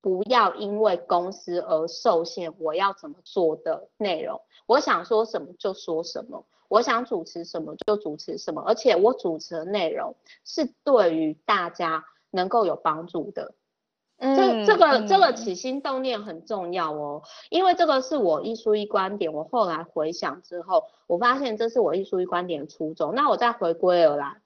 [0.03, 6.45] 不要因为公司而受限，我要怎么做的内容，我想说什么就说什么。
[6.67, 13.53] 我想主持什么就主持什么，而且我主持的内容是对于大家能够有帮助的。
[14.17, 19.31] 嗯，这这个、嗯、这个起心动念很重要哦，因为这个是我一书一观点。
[19.31, 23.15] 我后来回想之后，我发现这是我一书一观点的初衷。
[23.15, 24.41] 那我再回归而来，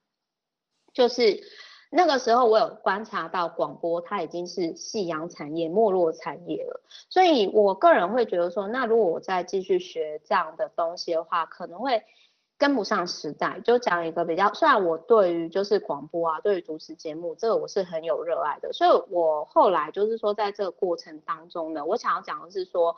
[0.93, 1.41] 就是。
[1.89, 12.03] 那个时候我有观察到广播它已经是夕阳产业、没落产业了，所以我个人会觉得说，那如果我再继续学这样的东西的话，可能会
[12.57, 13.61] 跟不上时代。
[13.63, 22.95] 就讲一个比较，虽然我对于就是广播啊，对于主持节目这个我是很有热爱的，所以我后来就是说在这个过程当中呢，我想要讲的是说。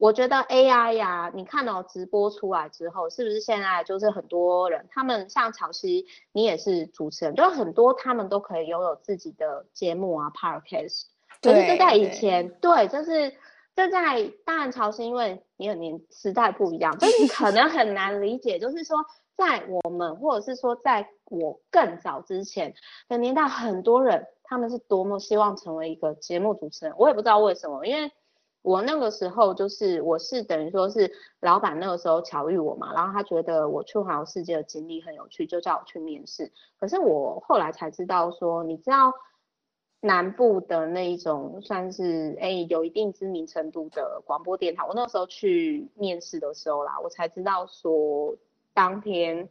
[0.00, 11.02] 我觉得 AI 呀、啊，你看到直播出来之后，是不是现在就是很多人，他们像乔欣，你也是主持人，就很多他们都可以拥有自己的节目啊，Podcast。
[11.42, 13.34] 可是这在以前，对，对，就是
[13.76, 19.04] 这在当然乔欣，因为你很年时代不一样，就是你可能很难理解，就是说
[19.36, 22.72] 在我们或者是说在我更早之前
[23.06, 28.10] 的年代，很多人他们是多么希望成为一个节目主持人，我也不知道为什么，因为。
[28.62, 36.52] 我那个时候就是，我是等于说是老板那个时候巧遇我嘛，然后他觉得我去环游世界的经历很有趣，就叫我去面试。
[36.78, 39.14] 可是我后来才知道说，你知道
[40.00, 48.36] 南部的那一种算是哎有一定知名程度的广播电台，我那时候去面试的时候啦，我才知道说
[48.74, 49.48] 当天。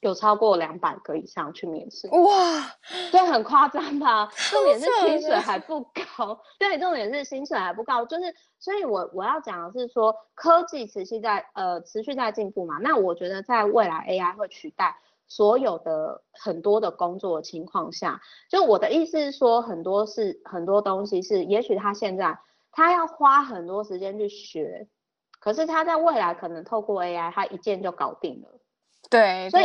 [0.00, 2.76] 有超过两百个以上去面试，哇，
[3.10, 4.28] 对，很夸张吧？
[4.50, 22.38] 重点是薪水还不高，对，重点是薪水还不高，就是，所以我我要讲的是说，科技持续在呃持续在进步嘛，那我觉得在未来 AI 会取代所有的很多的工作的情况下，就我的意思是说，很多是很多东西是，也许他现在
[22.70, 24.86] 他要花很多时间去学，
[25.40, 28.57] 可是他在未来可能透过 AI，他一键就搞定了。
[29.10, 29.64] 对，所以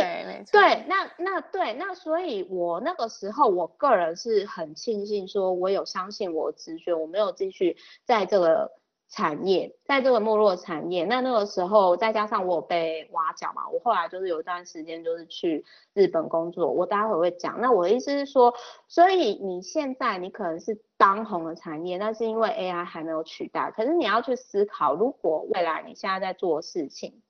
[0.50, 7.76] 对，那那对，那所以，我那个时候，我个人是很庆幸，说我有相信我的直觉，我没有继续
[8.06, 8.72] 在这个
[9.10, 11.04] 产业，在这个没落产业。
[11.04, 17.60] 那那个时候，再加上我有被挖角嘛，我后来就是有一段时间就是去日本工作，我待会会讲。
[17.60, 18.54] 那我的意思是说，
[18.88, 23.70] 所以你现在你可能是当红的产业，那是因为 AI 还没有取代。
[23.76, 27.20] 可是你要去思考，如果未来你现在在做的事情。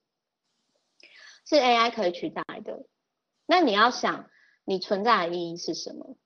[1.47, 2.85] 是 AI 可以取代的，
[3.47, 4.27] 那你要想，
[4.65, 6.17] 你存在的意义是什么？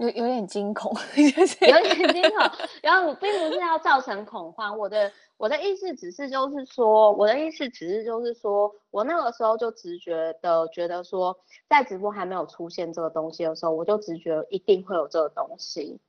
[0.00, 2.50] 有有点惊恐，有点惊恐。
[2.82, 16.00] 然后我并不是要造成恐慌，我的我的意思只是就是说，我的意思只是就是说我那个时候就直觉的觉得说，在直播还没有出现这个东西的时候，我就直觉一定会有这个东西，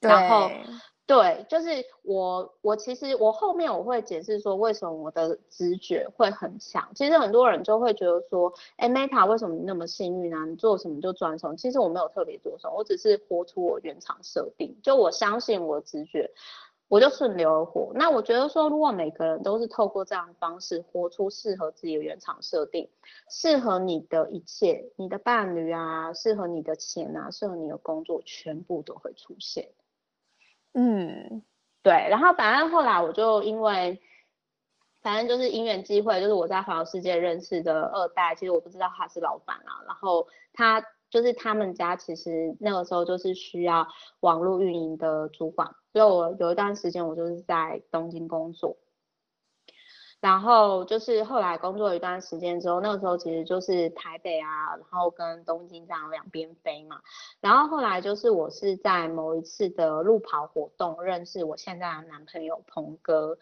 [0.00, 0.50] 然后。
[1.08, 1.70] 对，就是
[2.02, 6.86] 我，我其实我后面我会解释说为什么我的直觉会很强。
[6.94, 10.44] 其实很多人就会觉得说，哎，Meta 为什么那么幸运啊？
[10.44, 11.56] 你做什么就赚什么。
[11.56, 14.76] 其实我没有特别做什么，我只是活出我原厂设定。
[14.82, 16.30] 就我相信我的直觉，
[16.88, 17.90] 我就顺流而活。
[17.94, 22.86] 那我觉得说，如果每个人都是透过这样的方式活出适合自己的原厂设定，
[23.30, 29.70] 适合你的一切，你的伴侣啊，适合你的钱啊，适合你的工作，全部都会出现。
[30.74, 31.42] 嗯，
[31.82, 34.00] 对，然后反正后来我就因为，
[35.02, 43.88] 反正就是因缘际会，就是我在环游世界认识的二代，其实我不知道他是老板啊，然后他就是他们家其实那个时候就是需要
[44.20, 48.76] 网络运营的主管，所以我有一段时间我就是在东京工作。
[50.20, 57.00] 然后就是后来工作一段时间之后，那个时候其实就是台北啊，然后跟东京这样两边飞嘛。
[57.40, 63.38] 然后后来就是我是在某一次的路跑活动认识我现在的男朋友鹏哥，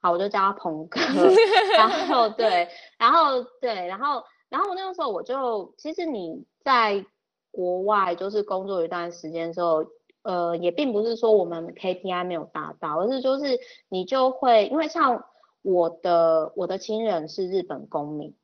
[0.00, 1.00] 好，我就叫他鹏哥。
[1.76, 7.04] 然后对，然后对，然后然后那个时候我就其实你在
[7.50, 9.84] 国外就是工作一段时间之后，
[10.22, 15.24] 呃，也并不是说我们 KPI 没有达到，而是就是你就会因为像。
[15.62, 18.34] 我的我的亲人是日本公民，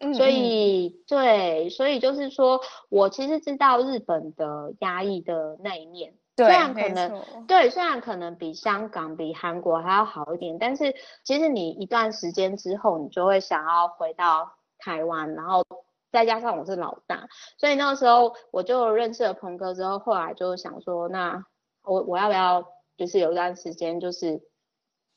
[0.00, 15.64] 嗯嗯，所以对，所以就是说我其实知道日本的压抑的那一面，对，虽然可能对，虽然可能比香港、比韩国还要好一点，但是其实你一段时间之后，你就会想要回到台湾，然后
[16.10, 21.44] 再加上我是老大，所以那个时候我就认识了鹏哥之后，后来就想说，那
[21.84, 22.64] 我我要不要
[22.96, 24.42] 就是有一段时间就是。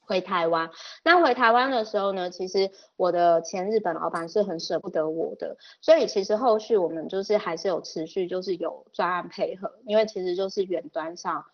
[0.09, 0.71] 回台湾，
[1.03, 11.45] 那回台湾的时候呢，其实我的前日本老板是很舍不得我的，所以其实后续我们就是还是有持续就是有专案配合，因为其实就是远端上，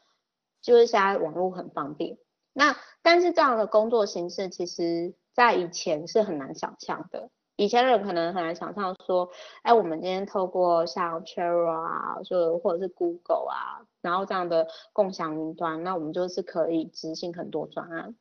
[0.62, 2.18] 就是现在网络很方便。
[2.54, 9.30] 那但是这样的工作形式，其实在以前是很难想象的，以前人可能很难想象说，
[9.64, 18.16] 哎，我们今天透过像 Trello 啊，就或者是 Google 啊，然后这样的共享云端，那我们就是可以执行很多专案。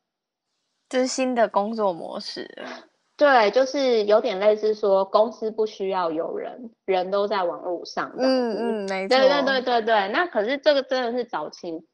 [0.87, 2.47] 这是新的工作模式，
[3.17, 8.13] 对，就是有点类似说公司不需要有人，人都在网络上。
[8.17, 9.17] 嗯嗯，没错。
[9.17, 11.87] 对对对对对，那可是这个真的是早期，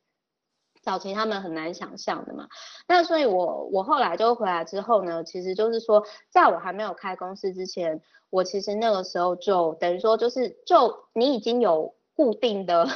[0.82, 2.48] 早期他们很难想象的嘛。
[2.88, 12.88] 那所以我我后来就回来之后呢，其实就是说，在我还没有开公司之前，我其实那个时候就等于说，就是就你已经有固定的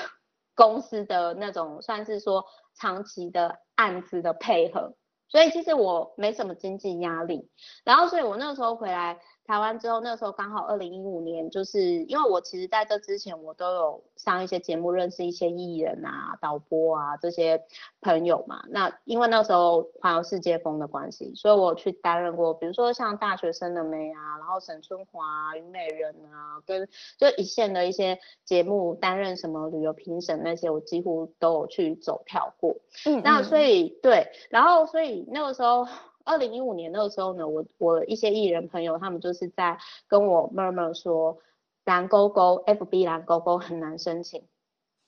[0.56, 2.44] 公司的那种，算是说
[2.76, 4.94] 长期的案子的配合。
[5.36, 7.50] 所以其实我没什么经济压力，
[7.84, 17.64] 然后所以我那个时候回来台湾之后，那个时候刚好二零一五年，就是因为我其实在这之前我都有上一些节目，认识一些艺人啊、导播啊这些
[18.02, 18.64] 朋友嘛。
[18.70, 32.76] 那因为那时候环游世界风的关系，所以我去担任过，比如说像大学生的妹啊，然后沈春华、虞美人啊，跟就一线的一些节目担任什么旅游评审那些，我几乎都有去走跳过。
[33.06, 35.26] 嗯，嗯，那所以对，然后所以。
[35.28, 35.88] 那个时候，
[36.26, 41.38] 二零一五年那个时候呢，我我一些艺人朋友，他们就是在跟我 murmur 说，
[41.86, 44.48] 蓝勾勾，FB 蓝勾勾很难申请，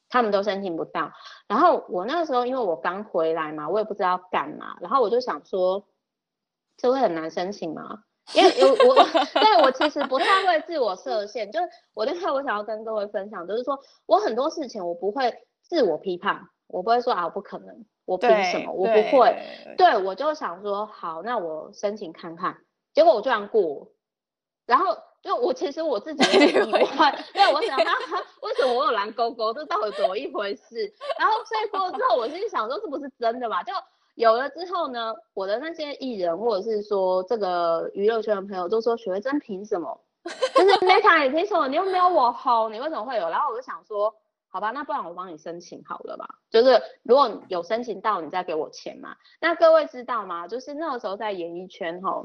[0.09, 1.11] 他们都申请不到。
[1.47, 5.85] 然后我那个时候，因为我刚回来嘛，我也不知道干嘛，然后我就想说，
[6.77, 8.03] 这会很难申请吗？
[8.35, 8.95] 因为我我，
[9.39, 17.85] 对我其实不太会自我设限，就是我那时候我想要跟各位分享，就是说我很多事情我不会自我批判，我不会说啊不可能。
[18.07, 18.71] 我凭什么？
[18.71, 19.37] 我不会。
[19.77, 22.57] 对，对，我就想说，好，那我申请看看。
[22.93, 23.89] 结果我居然过，
[24.65, 27.93] 然后就我其实我自己也很意外， 对，我想他
[28.41, 30.91] 为什么我有蓝勾勾，这到底怎么一回事？
[31.19, 33.61] 然后所以过了之后，我心里想说，这不是真的吧？
[33.63, 33.73] 就
[34.15, 39.99] 有了之后呢，我的那些艺人或者是说这个娱乐圈的朋友都说，许魏真凭什么？
[40.55, 41.67] 就是 Meta 你凭什么？
[41.67, 43.29] 你又没有我红，你为什么会有？
[43.29, 44.15] 然后我就想说。
[44.49, 46.39] 好吧，那不然我帮你申请好了吧？
[46.49, 49.15] 就是如果有申请到，你再给我钱嘛。
[49.39, 50.47] 那各位知道吗？
[50.47, 52.23] 就是那个时候在演艺圈吼，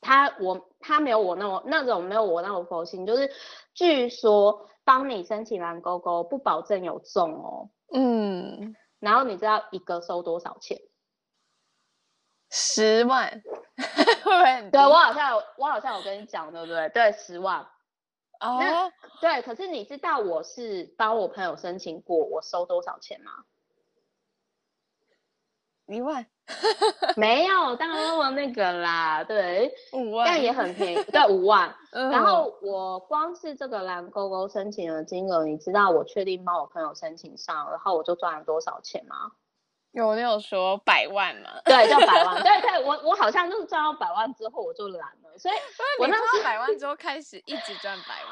[0.00, 3.30] 他我他没有我那么那种没有我那么佛心，就是
[3.74, 7.70] 据说帮你申请蓝勾勾不保证有中哦。
[7.92, 10.80] 嗯，然后你知道一个收多少钱？
[12.50, 13.42] 十万？
[14.70, 16.88] 对，我好像我好像有跟你讲，对不对？
[16.90, 17.66] 对，十万。
[18.42, 23.30] 哦，对，可是你知道我是帮我朋友申请过，我收多少钱吗？
[25.86, 26.26] 一万？
[27.16, 31.74] 没有，当然问那个啦，对，五万，但也很便宜，对，五万。
[31.92, 39.32] 然后我光是这个蓝勾勾申请的金额，你知道我确定帮我朋友申请上，然后我就赚了多少钱吗？
[39.92, 41.60] 有，没有说百万嘛？
[41.64, 42.42] 对，就百万。
[42.42, 45.54] 对对，我我好像就是赚到百万之后我就懒了，所以
[46.00, 48.31] 我那时候百万之后开始一直赚百万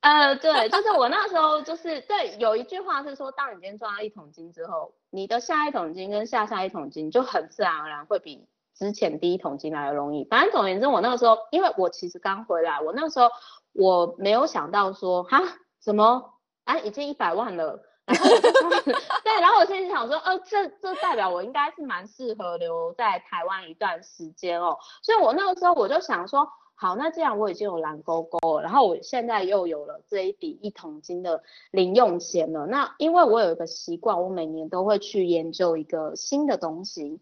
[0.00, 10.24] 呃，对，就是我那时候就是对，有一句话是说，当你今天赚到一桶金之后，你的下一桶金跟下下一桶金就很自然而然会比之前第一桶金来的容易。
[10.24, 13.28] 反正总而言之，我那个时候，因为我其实刚回来，我那个时候
[13.72, 15.42] 我没有想到说，哈，
[15.82, 16.34] 什么，
[16.64, 17.82] 哎，已经一百万了。
[18.08, 24.78] 对，然后我现在想说，呃，这这代表我应该是蛮适合留在台湾一段时间哦。
[25.02, 26.48] 所以我那个时候我就想说，
[26.80, 37.20] 好，那既然我已经有蓝勾勾了，然后我现在又有了这一笔一桶金的零用钱了，那因为我有一个习惯，我每年都会去研究一个新的东西。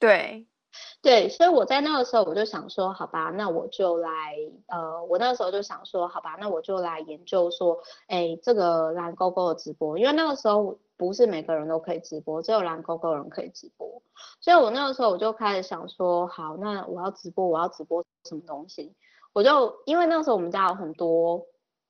[0.00, 0.46] 对。
[1.02, 4.10] 对，所以我在那个时候我就想说，好吧，那我就来，
[4.66, 7.78] 呃，我那个时候就想说，好吧，那我就来研究说，
[8.08, 14.02] 哎，这个蓝勾勾的直播，因为那个时候不是每个人都可以直播，只有蓝勾勾人可以直播，
[14.40, 18.94] 所以我那个时候我就开始想说，好，那我要直播，我要直播什么东西？
[19.32, 21.46] 我就因为那个时候我们家有很多，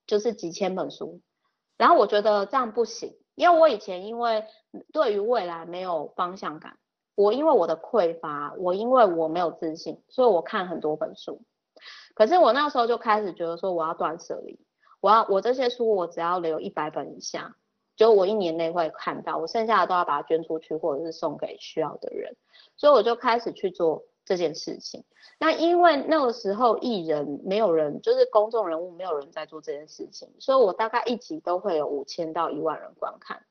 [0.06, 1.20] 就是几千本书，
[1.76, 4.44] 然后我觉得这样不行，因为我以前因为
[4.92, 6.78] 对于未来没有方向感。
[7.16, 11.42] 我因为我的匮乏，我因为我没有自信，所以我看很多本书。
[12.14, 14.58] 可是我那时候就开始觉得说，我要断舍离，
[15.00, 17.54] 我要我这些书我只要留一百本以下，
[17.96, 22.34] 就我一年内会看到，我剩下的都要把它捐出去，或者是送给需要的人。
[22.76, 25.04] 所以我就开始去做这件事情。
[25.38, 33.42] 那因为那个时候艺人没有人，就是公众人物没有人在做这件事情，所以我大概一集都会有五千到一万人观看。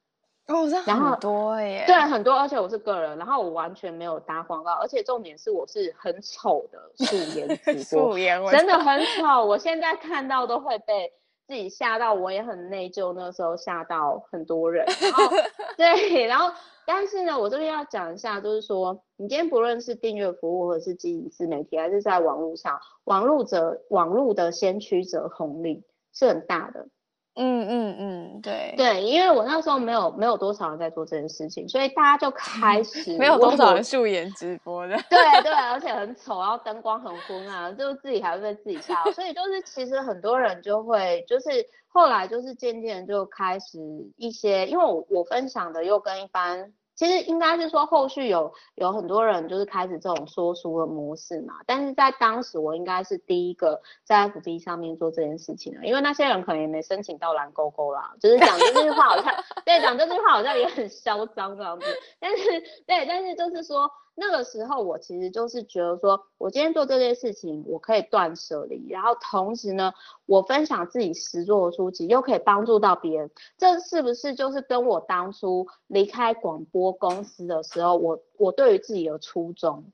[0.48, 1.86] 哦，这很多耶！
[1.88, 11.14] 对，很多，而且我是个人，然后我完全没有打广告，而且重点是我是很丑的素颜 直播，素颜真的很丑，我现在看到都会被
[11.48, 14.86] 自己吓到，我也很内疚，那时候吓到很多人。
[15.02, 15.24] 然后
[15.78, 16.54] 对，然后
[16.86, 25.84] 但是呢，我这边要讲一下，就是说，你今天不论是订阅服务，或者是经营自媒体，还是在网络上，网络者网络的先驱者红利
[26.14, 26.88] 是很大的。
[27.36, 41.50] 嗯嗯嗯，对对，因为我那时候没有没有多少人在做这件事情，所以大家就开 始没有多少人素颜直播的， 对对，而且很丑，然后灯光很昏啊，就自己还会被自己吓，所以就是其实很多人就会就是
[41.88, 43.80] 后来就是渐渐就开始
[44.18, 46.74] 一些，因为我我分享的又跟一般。
[46.96, 59.34] 其实应该是说，后续有有很多人就是开始这种说书的模式嘛，但是在当时我应该是第一个在 FB 上面做这件事情的，因为那些人可能也没申请到蓝勾勾啦，就是讲这句话好像，
[59.66, 61.86] 对，讲这句话好像也很嚣张这样子，
[62.20, 63.92] 但是对，但是就是说。
[64.16, 69.94] 那个时候我其实就是觉得说，我今天做这件事情，我可以断舍离，然后同时呢，
[70.26, 79.92] 我分享自己实作的书籍，又可以帮助到别人，这是不是就是跟我当初离开广播公司的时候，我我对于自己的初衷，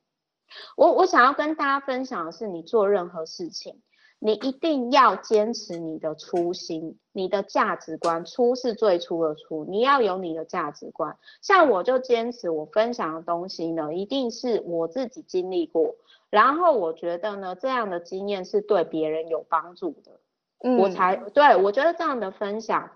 [0.76, 3.82] 我我想要跟大家分享的是，你做任何事情。
[4.20, 8.26] 你一定要坚持你的初心，你的价值观。
[8.26, 11.17] 初是最初的初，你要有你的价值观。
[11.41, 15.95] 像我就坚持，我分享的东西呢，一定是我自己经历过，
[16.30, 20.20] 然后我觉得呢，这样的经验是对别人有帮助的，
[20.63, 22.91] 嗯，我才对，我觉得这样的分享，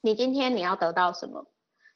[0.00, 1.46] 你今天你要得到什么？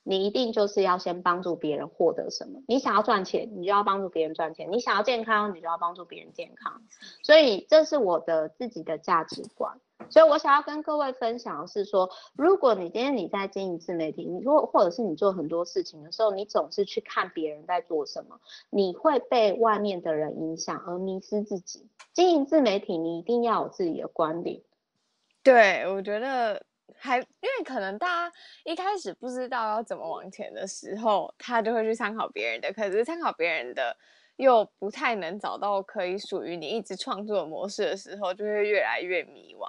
[0.03, 2.63] 你一定就是要先帮助别人获得什么？
[2.67, 6.83] 你想要赚钱，你就要帮助别人赚钱；你想要健康，你就要帮助别人健康。
[7.23, 9.79] 所以这是我的自己的价值观。
[10.09, 18.41] 所以我想要跟各位分享的是说，如果你今天你在经营自媒体，你或或者是你做很多事情的时候，你总是去看别人在做什么，
[18.71, 21.87] 你会被外面的人影响而迷失自己。
[22.15, 24.63] 经营自媒体，你一定要有自己的观点。
[25.43, 26.63] 对，我觉得。
[27.01, 27.25] 还因
[27.59, 33.97] 为可能大家一开始不知道要怎么往前的时候，他就会去参考别人的，可是参考别人的
[34.37, 39.67] 又不太能找到可以属于你一直创作模式的时候，就会越来越迷惘。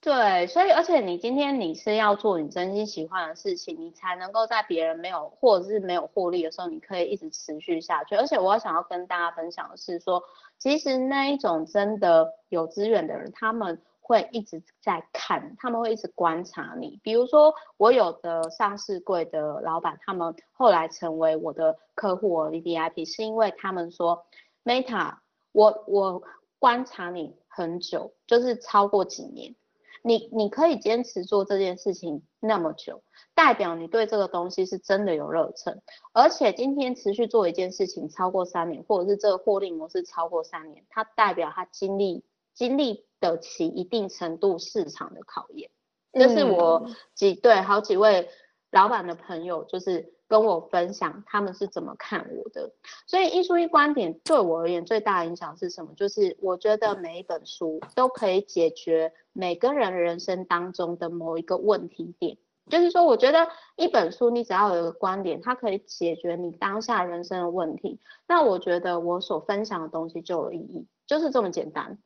[0.00, 8.16] 对，所以而且你今天你是要做你真心喜欢的事情，你才能够在别人没有或者是没有获利的时候，你可以一直持续下去。
[8.16, 10.22] 而且我想要跟大家分享的是说，
[10.56, 13.82] 其实那一种真的有资源的人，他们。
[14.10, 16.98] 会一直在看，他们会一直观察你。
[17.04, 24.26] 比如说，我有的上市柜的老板，他们后来成为我的客户我的，VIP，是因为他们说
[24.64, 25.18] ，Meta，
[25.52, 26.22] 我我
[26.58, 29.54] 观察你很久，就是超过几年，
[30.02, 33.04] 你你可以坚持做这件事情那么久，
[33.36, 35.80] 代表你对这个东西是真的有热忱，
[36.12, 45.70] 而且今天持续做一件事情超过三年，或者是这个获利模式超过三年，它代表它经历经历得起一定程度市场的考验。
[46.12, 48.28] 这、就是我几对好几位
[48.70, 50.14] 老板的朋友，就是。
[50.30, 52.72] 跟我分享他们是怎么看我的，
[53.08, 55.92] 所以一书一观点对我而言最大的影响是什么？
[55.96, 62.38] 就是我觉得每一本书都可以解决每个人人生当中的某一个问题点。
[62.68, 67.98] 就是说，我觉得一本书你只要有一个观点，它可以解决你当下人生的问题，
[68.28, 71.98] 那我觉得我所分享的东西就有意义，就是这么简单，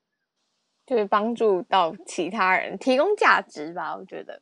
[0.86, 4.40] 就是帮助到其他人，提供价值吧，我觉得。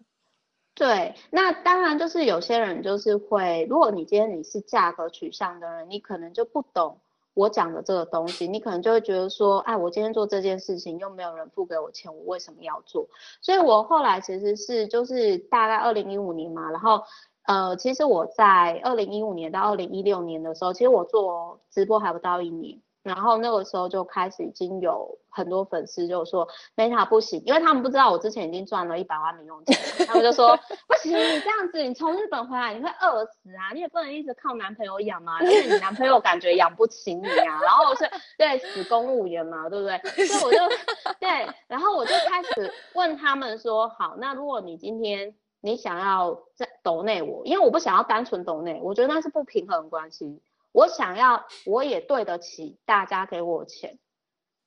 [0.74, 6.98] 对，那当然就是有些人就是会，如果你今天你是价格取向的人，你可能就不懂
[7.34, 13.06] 我讲的这个东西，你可能就会觉得说，哎，我今天做这件事情又没有人付给我钱，我为什么要做？
[13.42, 17.02] 所以我后来其实是就是大概二零一五年嘛，然后
[17.44, 22.80] 呃，其实我在二零一五年到二零一六年的时候，其实我做直播还不到一年。
[23.02, 26.46] 然后那个时候就开始已经有很多粉丝就说
[26.76, 29.76] Meta 不行，因为他们不知道我之前已经赚了一百万零用钱，
[30.06, 40.26] 他们就说不行，你这样子，你从日本回来你会饿死啊，你也不能一直靠男朋友养嘛，因为你男朋友感觉养不起你啊，然后我是对死公务员嘛，对不对？
[40.26, 40.74] 所以我就
[41.18, 41.28] 对，
[41.66, 50.40] 然后我就开始问他们说，好，那如果你今天你想要在抖内我，因为我不想要单纯抖内，我觉得那是不平衡关系。
[50.72, 53.98] 我想要，我也对得起大家给我钱，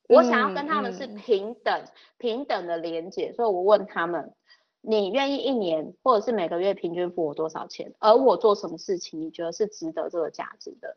[0.08, 4.34] 我想要跟他们是平等、嗯、平等的连接，所以我问他们，
[4.80, 7.92] 你愿意一年或者是每个月平均付我多少钱？
[7.98, 10.96] 而我做什么事情，你觉得是值得这个价值的？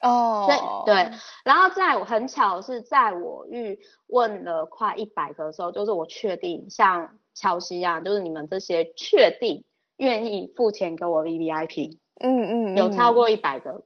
[0.00, 0.46] 哦，
[0.84, 1.10] 对对，
[1.44, 9.64] 然后在我很巧是在我预问了快一百个的时候，就是我确定像乔西啊，就是你们这些确定
[9.98, 13.84] 愿意付钱给我 VVIP，嗯嗯，嗯，有超过一百个。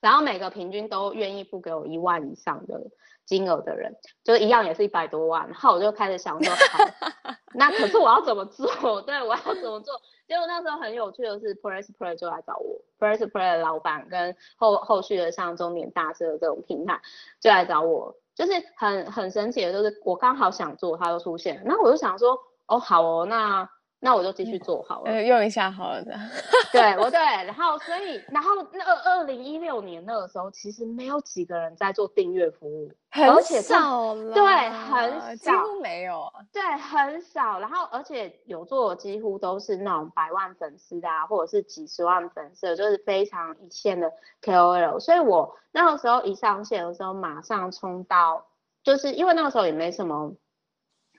[0.00, 2.80] 然后每个平均都愿意付给我一万以上的
[3.26, 3.94] 金额的人，
[4.24, 5.46] 就一样也是一百多万。
[5.46, 6.84] 然后我就开始想说，好，
[7.54, 8.66] 那可是我要怎么做？
[9.02, 10.00] 对，我要怎么做？
[10.26, 17.00] 结果那时候很有趣的是，Press Play 就来找我，Press Play 的老板跟后后续的像中年大师的这种平台
[17.40, 21.62] 就来找我，就是很很神奇的，就是我刚好想做，他就出现。
[21.64, 23.68] 然后我就想说，哦，好哦，那。
[24.02, 26.14] 那我就继续做好了，嗯、用一下好了的。
[26.72, 37.60] 对，我对，然后所以，然后那二二零一六年那个时候，其实没有几个人在做订阅服务，很少了，对，很少，几乎没有，对，很少。
[37.60, 44.98] 然后而且有做的几乎都是那种百万粉丝的啊，或者是几十万粉丝的，就是非常一线的 KOL。
[44.98, 48.46] 所以我那个时候一上线的时候，马上冲到，
[48.82, 50.32] 就是因为那个时候也没什么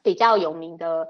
[0.02, 1.08] 比较有名的。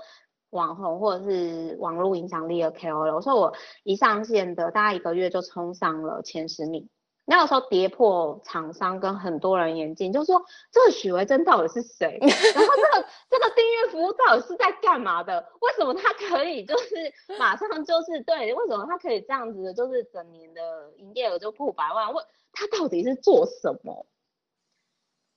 [0.51, 6.87] 网红或者是网络影响力的 KOL，所以我一上线的大概一个月就冲上了前十名。
[7.23, 12.17] 那个时候跌破厂商跟很多人眼镜，就说这个许维珍到底是谁？
[12.19, 12.29] 然
[12.65, 15.39] 后这个这个订阅服务到底是在干嘛的？
[15.61, 18.53] 为什么他可以就是马上就是对？
[18.53, 22.13] 为什么他可以这样子的，就是整年的营业额就破百万？
[22.13, 24.05] 问他到底是做什么？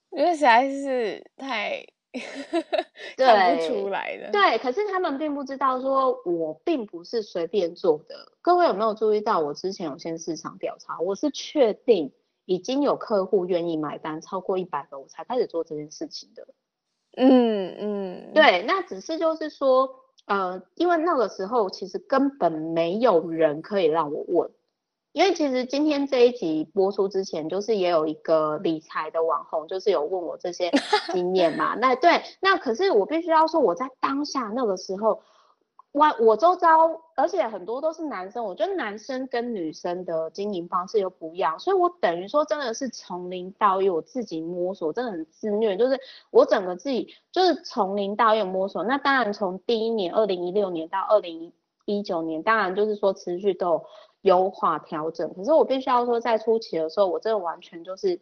[0.09, 1.85] 因为实在是太。
[3.17, 8.31] 看不出来的，对，可是他们并不知道，说我并不是随便做的。
[8.41, 12.11] 各位有没有注意到，我之前有先市场调查，我是确定
[12.45, 16.47] 已经有客户愿意买单超过一百个，我才开始做这件事情的。
[17.17, 19.89] 嗯嗯，对，那只是就是说，
[20.25, 24.51] 呃，因为那个时候其实根本没有人可以让我问。
[25.15, 30.69] 因为其实今天这一集播出之前，就是也有一个理财的网红，就是有问我这些
[31.13, 31.73] 经验嘛。
[31.75, 35.21] 那对，那可是我必须要说，我在当下那个时候，
[35.93, 45.97] 我我周遭，而且很多都是男生，我觉得男生跟女生的经营方式又不一样，所以我等于说真的是从零到一，我自己摸索，真的很自虐，就是
[46.29, 48.83] 我整个自己就是从零到一摸索。
[48.83, 51.53] 那当然从第一年二零一六年到二零
[51.85, 53.85] 一九年，当然就是说持续都有。
[54.25, 58.19] 优化调整，可是我必须要说，在初期的时候，我真的完全就是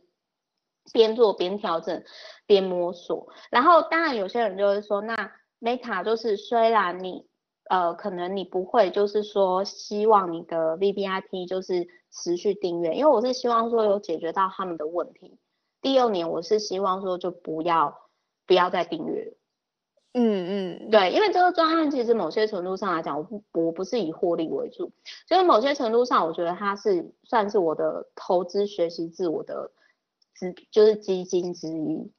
[0.92, 2.04] 边做边调整，
[2.46, 3.30] 边摸索。
[3.50, 5.32] 然后，当然有些人就会说，那
[5.62, 7.26] Meta 就是虽然你
[7.70, 15.40] 呃可能你不会就是说希望你的 VVIP 就是持续订阅，因为我是希望说有解决到他们的问题。
[15.82, 18.10] 第二年我是希望说就不要
[18.46, 19.38] 不要再订阅了。
[20.16, 24.92] 嗯嗯，对，因为这个专案其实某些程度上来讲，我不我不是以获利为主，
[25.28, 29.72] 就是某些程度上，我觉得它是算是我的投资学习自我的
[30.36, 32.12] 资，就是基金之一。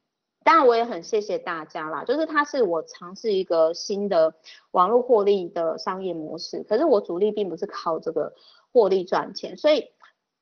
[0.42, 4.34] 当然我也很谢谢大家啦，就是它是我尝试一个新的
[4.72, 8.34] 网络获利的商业模式，可是我主力并不是靠这个
[8.72, 9.86] 获利赚钱，所以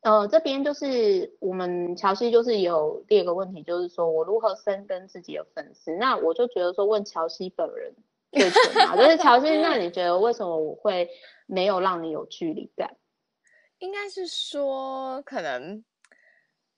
[0.03, 7.95] 呃这边就是我们乔西就是有第二个问题，就是说我如何深耕自己的粉丝，那我就觉得说问乔西本人
[8.31, 11.09] 最准嘛，就是乔西，那你觉得为什么我会
[11.47, 12.97] 没有让你有距离感？
[13.81, 15.83] 应该是说可能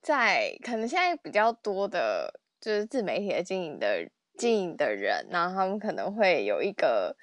[0.00, 2.40] 在可能现在比较多的。
[2.60, 4.08] 就是自媒体的经营的
[4.38, 7.14] 经营的人，然后他们可能会有一个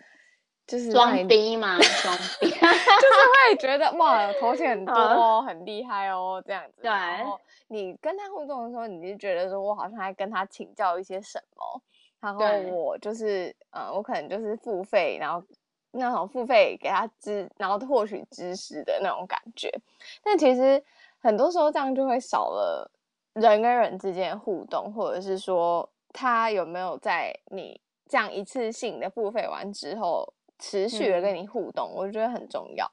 [0.71, 6.81] 就是装逼嘛，装逼 就是会觉得哇，头衔很多哦，很厉害哦，这样子。
[6.83, 6.89] 对。
[6.89, 11.81] 然后你跟他互动的时候，你就觉得说我好像还跟他请教一些什么，
[12.21, 15.43] 然后我就是呃，我可能就是付费，然后
[15.91, 19.69] 那种付费给他知，然后获取知识的那种感觉。
[20.23, 20.81] 但其实
[21.19, 22.89] 很多时候这样就会少了。
[23.33, 30.27] 人跟人之间的互动，或者是说他有没有在你这样一次性的付费完之后，
[30.61, 32.89] 持续的跟你互动，嗯、我觉得很重要。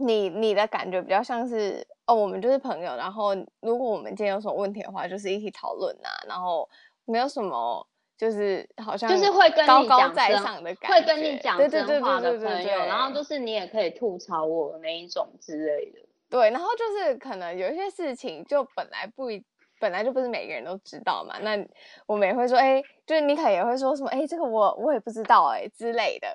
[0.00, 6.68] 你你的感觉比较像是哦，我们就是朋友，然后如果我们今天有什么问题的话，就是一起讨论啊，然后
[7.04, 7.86] 没有什么
[8.16, 15.98] 就是好像就是会跟你高高在上的感觉，会跟你讲真话的朋友，然后就是你也可以吐槽我那一种之类的。
[16.30, 19.42] 对，然后就是可能有一些事情就本来不一，
[19.80, 21.38] 本来就不是每个人都知道嘛。
[21.40, 21.58] 那
[22.06, 26.28] 我们也会说，哎，就是你可能也会说什么，哎，这个我我也不知道，哎之类的，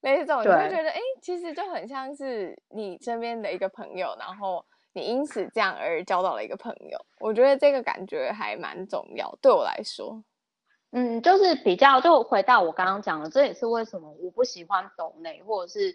[0.00, 6.98] 类似这种，你会觉得，哎，其实就很像是你身边的一个朋友，然后你因此这样而交到了一个朋友。
[7.20, 10.22] 我觉得这个感觉还蛮重要，对我来说，
[10.92, 15.94] 嗯，就是比较，就回到我刚刚讲的，这也是为什么我不喜欢抖内，或者是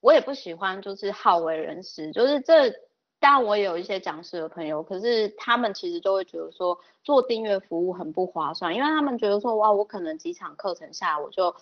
[0.00, 2.72] 我也不喜欢就是好为人师，就是这。
[3.20, 11.54] 当然，我也有一些讲师的朋友，可是他们其实就会觉得说做订阅服务很不划算，因为他们觉得说哇，我可能几场课程下来，我就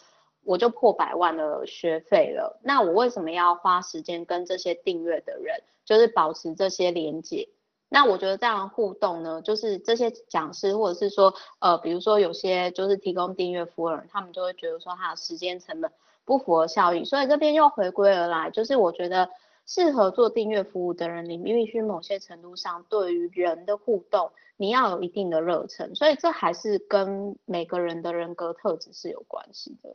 [0.45, 7.49] 我就破百万的学费了，那我为什么要花时间跟这些订阅的人，就是保持这些连接？
[7.89, 15.91] 那我觉得这样互动呢，就是这些讲师或者是说呃，比如说有些就是提供订阅服务的人，他们就会觉得说他的时间成本
[16.25, 19.31] 不符合效益，所以这边又回归而来，就是我觉得。
[19.67, 29.95] 适合做订阅服务的人，你必须某些程度上对于人的互动，你要有一定的热忱，所以这还是跟每个人的人格特质是有关系的。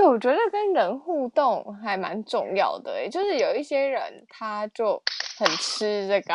[0.00, 5.02] 对，我觉得跟人互动还蛮重要的，诶，就是有一些人他就
[5.38, 6.34] 很吃这个，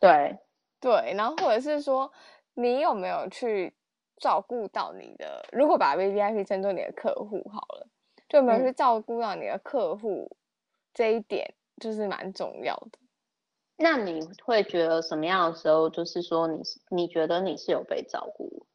[0.00, 0.36] 对
[0.80, 2.10] 对，然后或者是说
[2.54, 3.72] 你有没有去
[4.16, 7.86] 照顾到你的，如果把 VVIP 称作你的客户好了，
[8.28, 10.28] 就有没有去照顾到你的客户？
[10.32, 10.36] 嗯
[10.94, 12.98] 这一点就是蛮重要的。
[13.76, 18.66] 那你会觉得什么样的时候，就是说你你觉得你是有被照顾？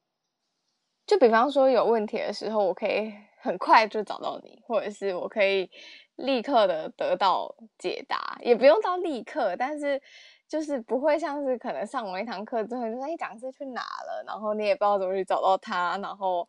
[1.05, 5.69] 就比方说有问题的时候，我可以很快就找到你，或者是我可以
[6.15, 10.01] 立刻的得到解答，也不用到立刻，但是
[10.47, 16.47] 就是不会像是可能上完一堂课之后，就说哎，讲师去哪了，然后你也不知道怎么去找到他，然后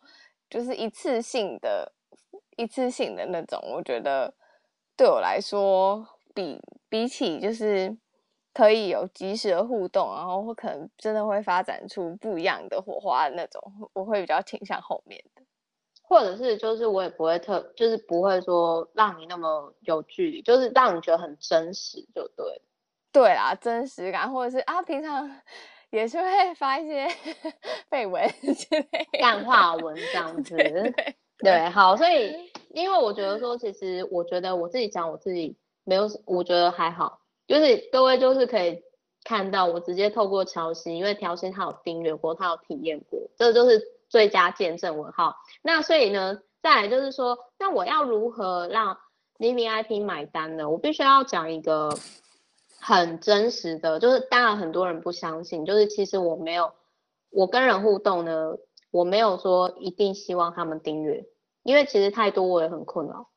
[0.48, 1.92] 就是一次性的、
[2.56, 4.32] 一次性的那种，我觉得。
[4.96, 6.56] 对我来说，比
[6.88, 7.98] 比起就是
[8.54, 13.60] 可以有及时的互动，然后会可能真的会发展出不一样的火花的那种，
[13.92, 15.42] 我会比较倾向后面的，
[16.02, 22.62] 或者是就是我也不会特，就是不会说让你那么有距离，就是让你觉得很真实，就对。
[23.12, 25.30] 对啊，真实感，或者是啊，平常
[25.90, 27.06] 也是会发一些
[27.90, 30.56] 废文之类的干话文这样子。
[30.56, 32.32] 对，对，对，对，好，所以。
[32.74, 38.82] 因为我觉得说，其实我觉得我自己讲我自己没有，我觉得还好，就是各位就是可以
[39.22, 45.36] 看到我直接透过乔西，因为乔西他有订阅过，他有体验过，这就是最佳见证文号。
[45.62, 48.98] 那所以呢，再来就是说，那我要如何让
[49.38, 50.68] VVIP 买单呢？
[50.70, 51.98] 我必须要讲一个
[52.80, 56.72] 很真实的，就是当然很多人不相信，就是其实我没有，
[57.30, 58.56] 我跟人互动呢，
[58.90, 61.26] 我没有说一定希望他们订阅。
[61.62, 63.30] 因为其实太多我也很困扰，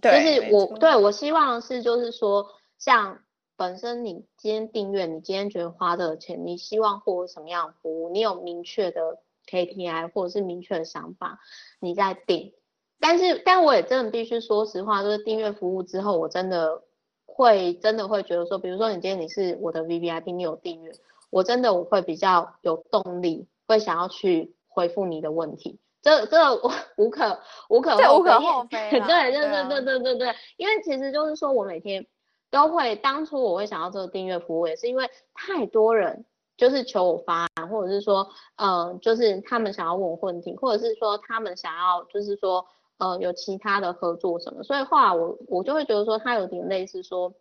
[0.00, 2.46] 对，就是我对我希望是就是说，
[2.78, 3.18] 像
[3.56, 8.10] 本身你今天订阅，你今天觉得花这个钱，你希望获得什么样的服务？
[8.10, 11.40] 你有明确的 KPI 或者是明确的想法，
[11.80, 12.52] 你再订。
[13.00, 16.82] 但是，但我也真的必须说实话，就是订阅服务之后，我真的
[17.24, 20.92] 会真的会觉得说，比如说你今天你是我的 VVIP，你有订阅，
[21.30, 25.78] 我真的我会比较有动力，会想要去回复你的问题。
[26.02, 32.06] 这这无无可无可这无可厚非， 对对对对对对对，因为其实就是说我每天
[32.50, 36.24] 都会，当初我会想要这个订阅服务，也是因为太多人
[36.56, 42.66] 就是求我发，或者是说，呃，就是他们想要问我问题，或者是说他们想要，就是说，
[42.98, 47.34] 呃，有其他的合作什么，所以后来我我就会觉得说，他有点类似说，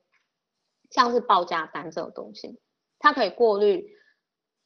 [0.89, 2.60] 像是报价单这种东西，
[2.99, 3.88] 他可以过滤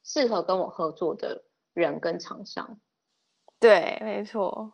[0.04, 2.80] 适合跟我合作的人跟厂商。
[3.60, 4.74] 对，没错。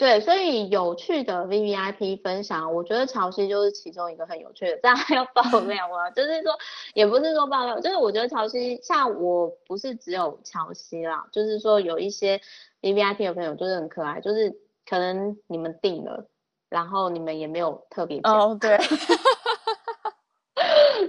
[0.00, 4.78] 对，所以有趣的 VVIP 分享，我觉得潮汐就是其中一个很有趣的。
[4.80, 6.08] 这样还要爆料吗？
[6.16, 6.56] 就是说，
[6.94, 12.40] 也不是说爆料，就是我觉得潮汐，像我不是只有潮汐啦，就是说有一些
[12.80, 14.56] VVIP 的朋友就是很可爱，就是
[14.88, 16.26] 可能你们定了，
[16.70, 18.34] 然后你们也没有特别讲。
[18.34, 18.78] 哦，对。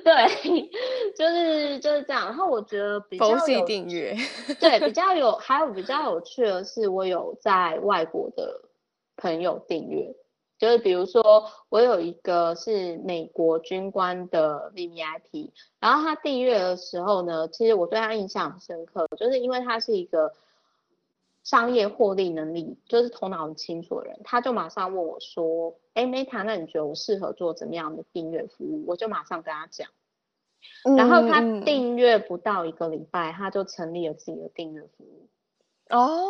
[0.03, 0.69] 对，
[1.15, 2.25] 就是就是这样。
[2.25, 4.15] 然后我觉得比较有订阅，
[4.59, 8.61] 对，比较有，还有比较有趣的是，我有在外国的
[9.21, 10.15] 朋友订阅，
[10.57, 20.33] 就是比如说我有一个是美国军官的 VVIP，然后他订阅的时候呢，其实我对他印象很深刻，就是因为他是一个
[21.43, 25.75] 商业获利能力就是头脑很清楚的人，他就马上问我说。
[25.93, 28.85] 哎，Meta，那你觉得我适合做怎么样的订阅服务？
[28.87, 29.89] 我就马上跟他讲，
[30.95, 35.27] 然后他订阅不到一个礼拜，他就成立了自己的订阅服务。
[35.89, 36.29] 哦，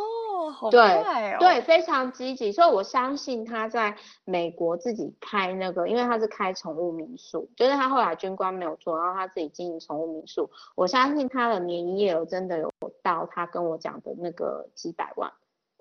[0.50, 1.38] 好快哦！
[1.40, 12.72] 对，对，非常积极，所以我相信他在美国自己开那个，因为他是开宠物民宿，就是他后来军官没有做，然后他自己经营宠物民宿，我相信他的年营业额真的有
[13.04, 15.32] 到他跟我讲的那个几百万。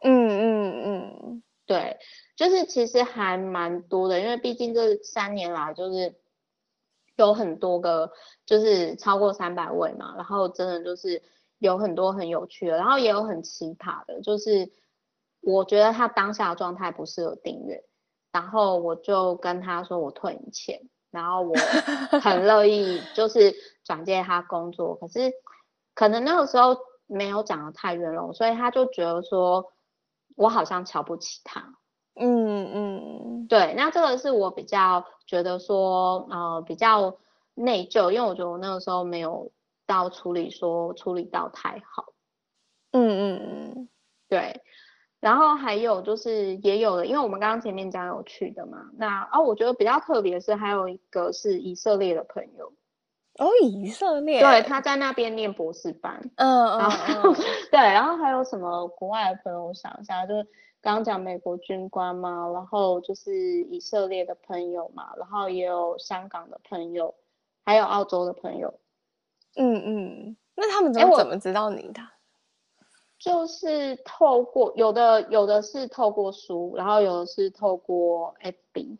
[0.02, 1.42] 嗯嗯嗯。
[1.66, 2.00] 对，
[2.34, 6.16] 就是其实还蛮多的，因为毕竟这三年来就是
[7.14, 8.10] 有很多个，
[8.44, 11.22] 就是超过三百位嘛，然后真的就是
[11.60, 14.72] 有很多很有趣的，然后也有很奇葩的，就是
[15.40, 17.84] 我觉得他当下的状态不适合订阅，
[18.32, 20.80] 然后我就跟他说我退你钱，
[21.12, 21.54] 然后我
[22.20, 23.54] 很乐意就是
[23.84, 25.32] 转介他工作，可是
[25.94, 29.72] 可能那个时候没有讲的太圆融，所以他就觉得说。
[30.36, 31.74] 我好像瞧不起他，
[32.14, 37.18] 嗯嗯，对，那这个是我比较觉得说，呃，比较
[37.52, 39.50] 内疚，因为我觉得我那个时候没有
[39.90, 42.12] 到处理说处理到太好，
[42.92, 43.40] 嗯嗯
[43.74, 43.88] 嗯，
[44.28, 44.62] 对，
[45.18, 52.72] 然后还有就是也有的，因为我们刚刚前面讲有去的嘛，那哦，我觉得比较特别的是还有一个是以色列的朋友。
[53.34, 56.90] 哦，以色列，对，他在那边念博士班，嗯嗯，
[57.24, 57.34] 嗯
[57.72, 59.66] 对，然后还有什么国外的朋友？
[59.66, 60.44] 我想一下，就是
[60.80, 67.16] 刚刚讲美国军官嘛，然后就是以色列的朋友嘛，然后也有香港的朋友，
[67.64, 68.79] 还有澳洲的朋友。
[69.60, 72.00] 嗯嗯，那他们怎么怎么知道你的？
[73.18, 78.96] 就是透过有的有的是透过书，然后有的是透过 FB。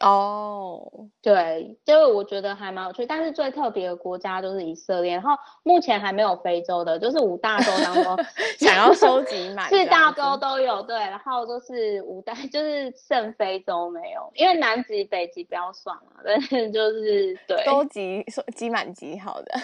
[0.00, 1.06] 哦，oh.
[1.22, 5.30] 对，这个我觉得还蛮有趣，但是最特别的国家就是以色列，然后
[5.62, 8.16] 目前还没有非洲的，就是五大洲当中
[8.58, 19.60] 想要收集 满，四大洲都有，对，然后就是五大， 就是剩非洲没有，因为南极、北极不要算了，但是就是对，都集收集满集好的，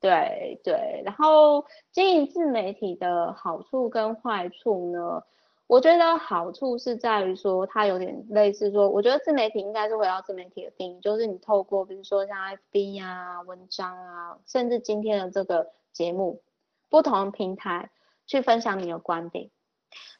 [0.00, 5.22] 对对，然后经营自媒体的好处跟坏处呢？
[5.66, 12.36] 我觉得好处是在于说，它有点类似说，我觉得自媒体应该是回到自媒体的定义，就是你透过比如说像
[12.72, 16.40] FB 啊、文章啊，甚至今天的这个节目，
[16.88, 17.90] 不同平台
[18.26, 19.50] 去分享你的观点。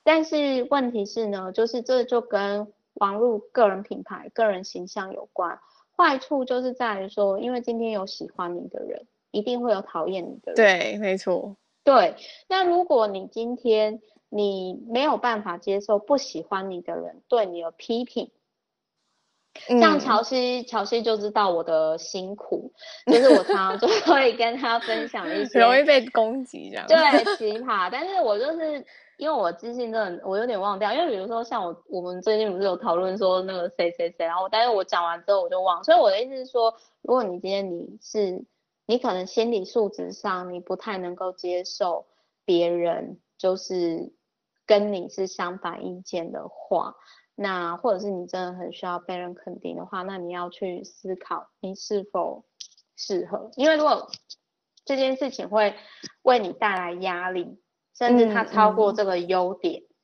[0.02, 5.60] 但是问题是呢，就是这就跟网络个人品牌、个人形象有关。
[5.96, 10.56] 坏处就是在于说，因为今天有喜欢你的人，一定会有讨厌你的人。
[10.56, 11.56] 对，没错。
[11.84, 12.16] 对，
[12.48, 18.30] 那如果你今天你没有办法接受不喜欢你的人对你的批评，
[19.80, 22.72] 像乔西，乔西就知道我的辛苦，
[23.06, 26.96] 就是我常常就 会跟他分享一些 容易被攻击这样，对，
[27.36, 27.88] 奇葩。
[27.90, 28.84] 但是我就是
[29.16, 38.44] 因为我自信真的，我有点忘掉，因为比如说像我，我们最近不是有讨论说那个谁谁谁，然后但是我讲完之后我就忘，所以我的意思是说，如果你今天你是
[38.86, 42.06] 你可能心理素质上你不太能够接受
[42.44, 44.12] 别人就是。
[44.66, 46.96] 跟你是相反意见的话，
[47.34, 52.44] 那或者是你真的很需要被人肯定的话，那你要去思考你是否
[52.96, 53.50] 适合。
[53.56, 54.10] 因为如果
[54.84, 55.74] 这件事情会
[56.22, 57.60] 为你带来压力，
[57.96, 59.94] 甚至它超过这个优点，嗯嗯、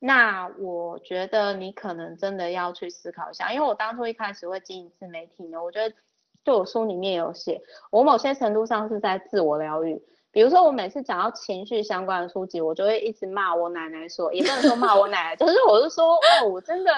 [0.00, 3.52] 那我觉得你可能真的要去思考一下。
[3.52, 5.94] 因为我当初一开始会经营自媒体呢，我觉得
[6.42, 10.02] 对我书里面有写，我某些程度上是在自我疗愈。
[10.34, 16.92] 比如说，我每次讲到情绪相关的书籍，我就会一直骂我奶奶说，也不能说骂我奶奶，就是我是说，哦，我真的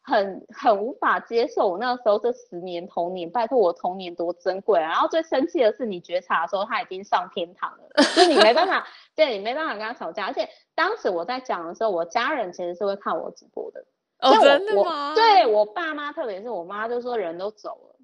[0.00, 4.88] 很很无法接受，我那个时候这十年童年，拜托我童年多珍贵啊！
[4.88, 10.24] 然后最生气的是，你觉察的时候他已经上天堂了，就你没办法，对，你没办法跟他吵架。
[10.24, 13.84] 而且当时我在讲的时候，我家人其实是会看我直播的。
[14.20, 15.10] 哦，真的吗？
[15.10, 17.96] 我对我爸妈，特别是我妈，就说人都走了，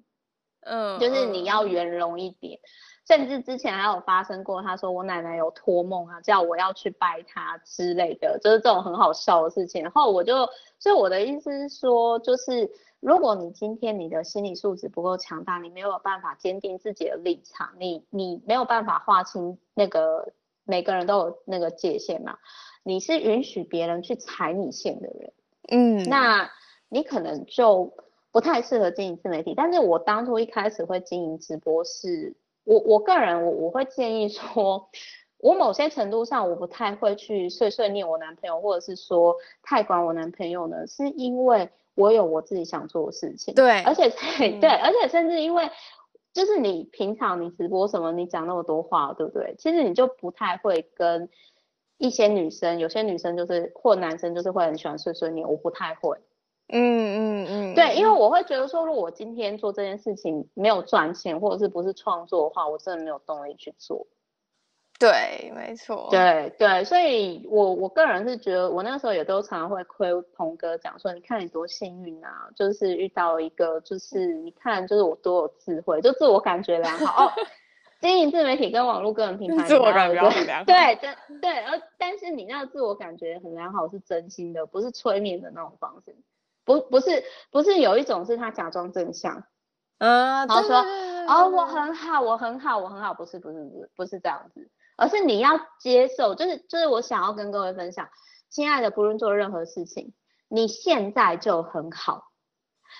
[0.61, 2.59] 嗯，就是你要圆融一点。
[3.07, 9.83] 甚至之前还有发生过，他说我奶奶有托梦啊，叫我要去拜他之类的，就是这种很好笑的事情。
[9.83, 10.49] 然后我就，
[10.79, 20.33] 所以我的意思是说，就是如果你今天你的心理素质不够强大，你没有办法坚定自己的立场，你你没有办法划清那个
[20.63, 22.39] 每个人都有那个界限嘛，
[22.81, 25.33] 你是允许别人去踩你线的人，
[25.69, 26.49] 嗯，那
[26.89, 27.93] 你可能就
[28.31, 29.53] 不太适合经营自媒体。
[29.55, 32.35] 但是我当初一开始会经营直播是。
[32.65, 34.89] 我我个人我我会建议说，
[35.37, 43.53] 我某些程度上我不太会去碎碎念我男朋友，或者是说太管我男朋友呢，是因为我有我自己想做的事情。
[43.53, 45.69] 对，而且 对，对，而且甚至因为
[46.33, 49.55] 就是你平常你直播什么，你讲那么多话，对不对？
[49.57, 51.29] 其实你就不太会跟
[51.97, 56.17] 一些女生，有些女生就是或男生就是会很喜欢碎碎念，我不太会。
[56.67, 64.07] 嗯嗯嗯，对，因为我会觉得说，如果我今天做这件事情没有赚钱，或者是不是创作的话，我真的没有动力去做。
[64.97, 66.07] 对，没错。
[66.09, 77.25] 对对，所以我我个人是觉得，我那时候也都常常会亏鹏哥讲说，你看你多幸运啊，就是遇到一个，就是你看，就是我多有智慧，就自我感觉良好。
[77.25, 77.31] 哦，
[77.99, 80.63] 经营自媒体跟网络个人品牌，自我感觉很良好。
[80.65, 81.09] 对对
[81.41, 86.15] 对，而但是你那个自我感觉很良好是真心的，不是催眠的那种方式。
[86.65, 89.45] 不不是不是有一种是他假装正向，
[89.99, 90.75] 嗯，然后说
[91.27, 98.09] 哦我很好我很好我很好，不是不是不是不是这样子，而是你要接受，就是就是我想要跟各位分享，
[98.49, 100.13] 亲爱的，不论做任何事情，
[100.47, 102.31] 你现在就很好，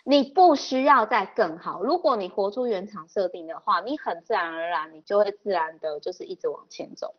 [0.04, 1.82] 你不需要再更好。
[1.82, 7.16] 如果你活出原厂设定的话，你很自然而然，你就会自然的就是一直往前走。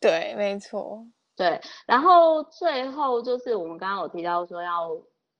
[0.00, 1.06] 对，没错。
[1.38, 4.90] 对，然后最后就是我们刚刚有提到说要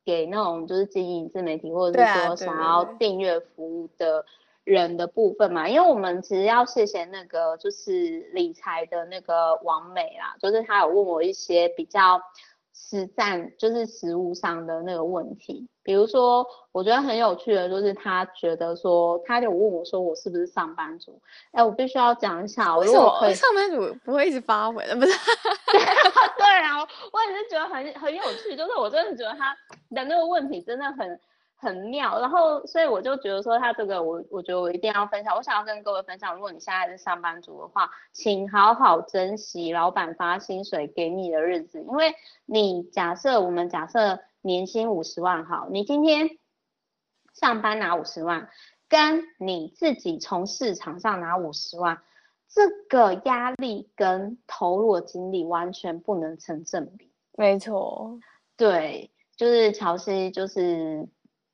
[0.04, 4.24] 给那种就是经营自媒体或者是说想要订阅服务的
[4.64, 12.22] 人的部分嘛，因为我们其实要谢谢那个就是理财的那个王美啦，就是他有问我一些比较。
[12.80, 21.20] 实战就是实物上的那个问题，比如说，我觉得很有趣的，就是他觉得说，他就问我说，我是不是上班族？
[21.52, 24.94] 哎，我必须要讲一下，我如果可以上班族不会一直发回来？
[24.94, 25.10] 不是？
[26.38, 29.54] 对啊，我也是觉得很很有趣，就是我真的觉得他
[29.90, 31.20] 的那个问题真的很。
[31.60, 42.14] 很妙，然后所以我就觉得说他这个我我觉得我一定要分享，我想要跟各位分享，如果你现在是上班族的话，请好好珍惜老板发薪水给你的日子，因为
[42.46, 46.38] 你假设我们假设年薪五十万好，你今天
[47.34, 48.48] 上班拿五十万，
[48.88, 52.02] 跟你自己从市场上拿五十万，
[52.48, 57.10] 这个压力跟投入的精力完全不能成正比。
[57.36, 58.20] 没错，
[58.56, 61.08] 对，就是乔西就是。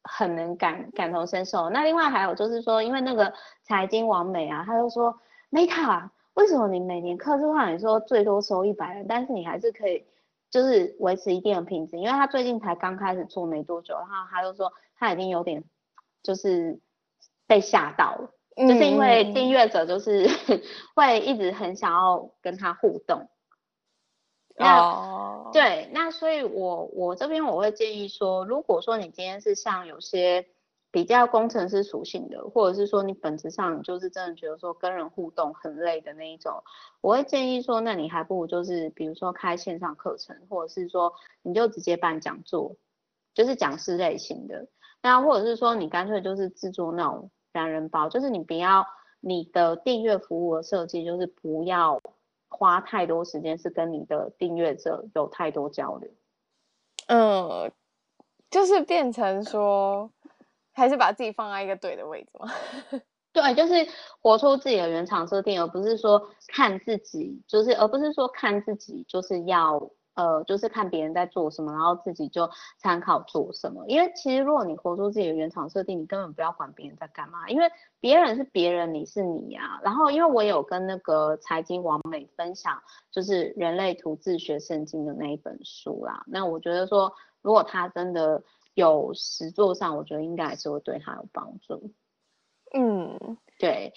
[0.05, 1.69] 很能感感同身受。
[1.71, 3.33] 那另外还有就是说，因为那个
[3.63, 5.19] 财经王美啊，他就说
[5.51, 10.05] ，Meta，为什么你每年客制化你说最多收一百人，但是你还是可以
[10.51, 11.97] 就是维持一定的品质？
[11.97, 15.65] 因为他最近才刚开始做没多久，然后他就说他已经有点
[16.23, 16.79] 就是
[17.47, 20.29] 被吓到了，就是因为订阅者就是
[20.95, 23.29] 会一直很想要跟他互动。
[24.57, 25.53] 那、oh.
[25.53, 30.47] 对，那所以我我这边我会建议说，如果说你今天是像有些
[30.93, 36.63] 比较工程师属性的，或者是说你本质上就是真的觉得说跟人互动很累的那一种，
[37.01, 42.77] 我会建议说，那你还不如就是比如说开线上课程，或者是说你就直接办讲座，
[43.35, 44.69] 就是讲师类型的，
[45.03, 48.87] 那或者是说你干脆就是制作那种懒人包，就是你不要
[49.19, 52.01] 你的订阅服务的设计就是不要。
[52.57, 56.11] 花太多时间是跟你的订阅者有太多交流，
[57.09, 57.73] 嗯，
[58.49, 60.11] 就是变成说，
[60.73, 62.49] 还是把自己放在一个对的位置吗？
[63.33, 63.75] 对，就是
[64.23, 69.91] 活出自己的原厂设定，而不是说看自己，就是而不是说看自己，就是要。
[70.15, 72.49] 呃，就是看别人在做什么，然后自己就
[72.79, 73.85] 参考做什么。
[73.89, 79.81] 因为其实如果你活出自己的原厂设定，你根本不要管别人在干嘛，因为别人是别人，你是你呀、啊。
[79.83, 86.23] 然后，因为我有跟那个财经王美分享，就是人类图自学圣经的那一本书啦。
[86.27, 87.13] 那我觉得说，
[87.43, 88.43] 如果他真的
[88.75, 91.93] 有实作上，我觉得应该还是会对他有帮助。
[92.73, 93.93] 嗯，对。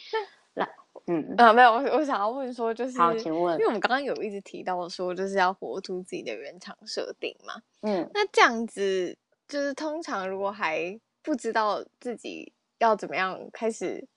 [1.06, 7.62] 嗯啊，没有，我我想要问说，就是好，请问，因为我们刚刚有一直提到说，就是要活出自己的原厂设定嘛。
[7.82, 9.18] 嗯，那这样子，
[9.48, 14.08] 就是通常如果还不知道自己要怎么样开始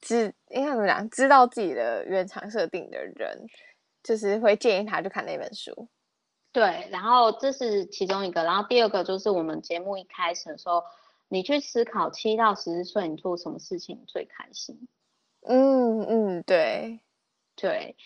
[0.00, 3.46] 知，应该怎么讲，知道自己的原厂设定的人，
[4.02, 5.88] 就是会建议他去看那本书。
[6.52, 10.82] 对，然后这是其中一个，然后第二个就是我们节目一开始的时候，
[11.28, 14.88] 你去思考七到十四岁你做什么事情最开心。
[15.46, 17.00] 嗯嗯，对
[17.54, 17.96] 对。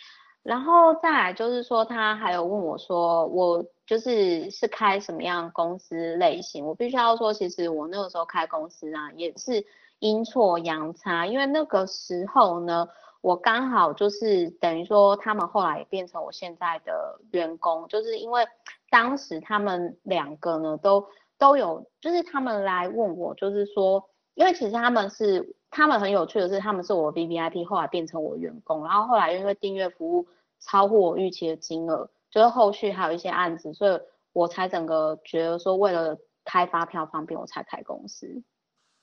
[0.42, 6.64] 然后再来就是说，他还有问我说，我就是是开什么样公司类型？
[6.64, 9.66] 我必须要说，其实我那个时候开公司啊，也是
[9.98, 12.88] 阴错阳差，因为那个时候呢，
[13.20, 18.46] 我刚好就是等于说，他们后来也变成我现在的员工，就是因为
[18.88, 21.06] 当时他们两个呢，都
[21.38, 25.54] 都有，就是他们来问我，就是说，因为其实他们是。
[25.70, 30.26] 他们很有趣的是，他们是我 VVIP，后来变成我员工，然后后来因为订阅服务
[30.58, 34.00] 超乎我预期的金额，就是后续还有一些案子，所以
[34.32, 38.42] 我才整个觉得说，为了开发票方便，我才开公司。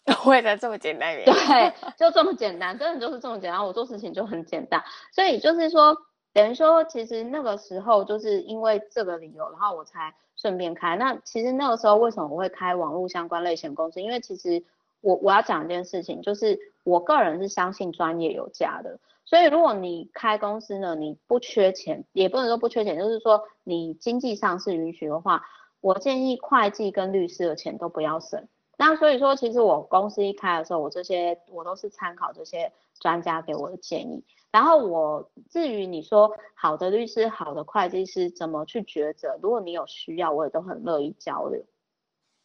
[0.25, 1.15] 为了这么简单？
[1.23, 3.65] 对，就这么简单，真的就是这么简单。
[3.65, 5.97] 我做事情就很简单，所以就是说，
[6.33, 10.97] 等于说，其实那个时候就是因为这个理由，然后我才顺便开。
[10.97, 14.01] 那其实那个时候为什么我会开网络相关类型公司？
[14.01, 14.65] 因为其实。
[15.01, 25.43] 我我要讲一件事情，就是我个人是相信专业有价的，所以如果你开公司呢，你不缺钱，也不能说不缺钱，就是说你经济上是允许的话，
[25.81, 28.47] 我建议会计跟律师的钱都不要省。
[28.79, 34.23] 那所以说，其实我公司一开的时候，我这些我都是参考这些专家给我的建议。
[34.51, 41.63] 然后我至于你说好的律师、好的会计师怎么去抉择，如果你有需要，我也都很乐意交流。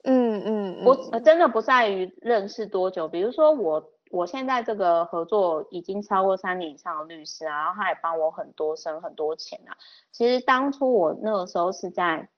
[0.04, 9.76] 嗯嗯，我真的不在于认识多久，比如说我我现在这个合作已经超过三年以上的律师啊，然后他也帮我很多省很多钱啊。
[10.10, 12.28] 其实当初我那个时候是在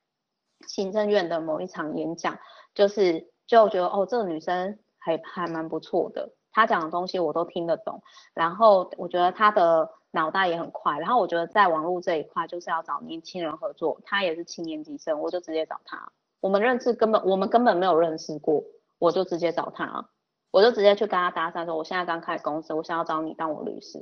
[0.66, 2.38] 行政院的某一场演讲，
[2.74, 8.02] 就是就觉得哦，这个女生还还蛮不错的，她讲的东西我都听得懂，
[8.34, 16.12] 然后我觉得她的脑袋也很快，然后我觉得在网络这一块就是要找年轻人合作，她也是七年级生，我就直接找她。
[16.44, 18.64] 我们认识根本我们根本没有认识过，
[18.98, 20.10] 我就直接找他，
[20.50, 23.98] 我就直接去跟他搭讪说，我现在刚开公司，我想要找你当我律师。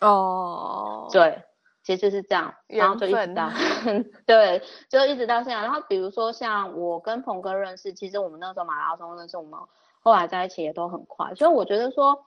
[0.00, 1.42] 哦，对，
[1.82, 3.50] 其实是这样，然后就一直到，
[4.24, 5.54] 对，就一直到现在。
[5.54, 9.58] 然后比如说像我跟鹏哥认识，其实我们那时候马拉松认识，我们
[9.98, 11.34] 后来在一起也都很快。
[11.34, 12.24] 所以我觉得说，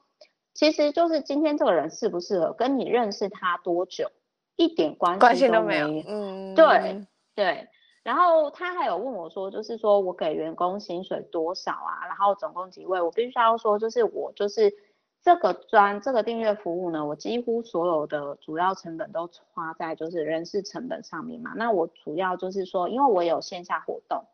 [0.54, 4.12] 其实就是今天这个人适不适合，跟你认识他多久
[4.58, 5.88] 一点关系都没有。
[5.88, 7.70] 没有嗯，对对。
[8.04, 12.08] 然后他还有问我说，就是说我给员工薪水多少啊？
[12.08, 13.02] 然后总共几位？
[13.02, 14.74] 我必须要说，就是我就是
[15.22, 21.54] 这个专这个订阅服务呢，我几乎所有的主要成本都花在就是人事成本上面嘛。
[21.56, 24.26] 那我主要就是说，因为我有线下活动，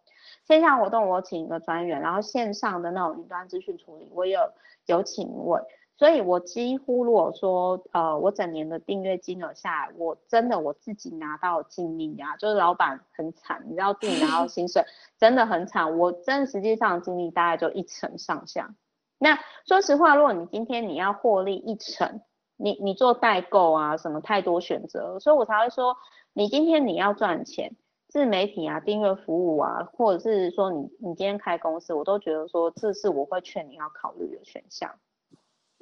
[0.46, 4.40] 线下活动我请一个专员，然后线上的那种云端资讯处理，我有
[4.86, 5.60] 有请一位。
[5.98, 14.86] 所以，我几乎如果说，呃，我整年的订阅金额下来，我真的我自己拿到净利啊，就是老板很惨，你知道自己拿到 薪水
[15.18, 18.76] 真的很惨，我真的实际上净利大概就一成上下。
[19.18, 22.22] 那说实话，如果你今天你要获利一成，
[22.58, 25.98] 你你做代购啊，什么太多选择，所以我才会说，
[26.34, 27.76] 你今天你要赚钱，
[28.08, 34.92] 自媒体啊，订阅服务啊，或者是说你你今天开公司，我都觉得说这是我会劝你要考虑的选项。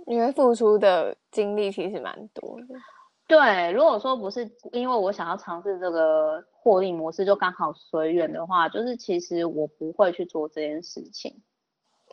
[0.05, 2.75] 因为付出的精力其实蛮多的。
[3.27, 11.41] 对，如果说不是因为我想要尝试这个获利模式，就刚好随缘的话，就是其实我不会去做这件事情。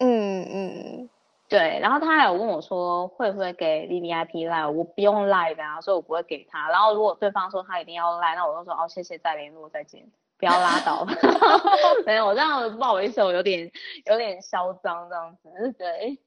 [0.01, 1.11] 嗯嗯，
[1.51, 1.79] 对。
[1.83, 4.71] 然后他还有问我说，会不会给 VVIP Line？
[4.73, 6.71] 我不用 Line 的啊，所以我不会给他。
[6.71, 11.05] 然后如果对方说他一定要 Line，那我就说哦，谢谢，再联络，再见，不要拉倒。
[12.07, 13.71] 没有，我这样不好意思，我有点
[14.07, 16.19] 有点嚣张这样子，对。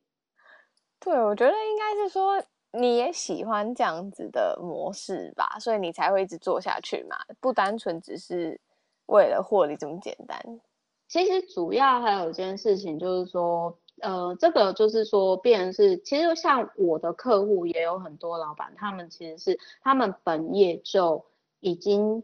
[1.06, 8.60] 对，我觉得应该是说你也喜欢这样子的模式吧，所以你才会一直做下去嘛，不单纯只是
[9.06, 10.60] 为了获利这么简单。
[11.08, 21.24] 其实主要还有一件事情就是说，呃，这个就是说，变是其实像我的客户也有很多老板，他们其实是他们本业就
[21.60, 22.24] 已经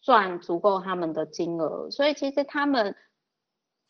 [0.00, 2.96] 赚足够他们的金额，所以其实他们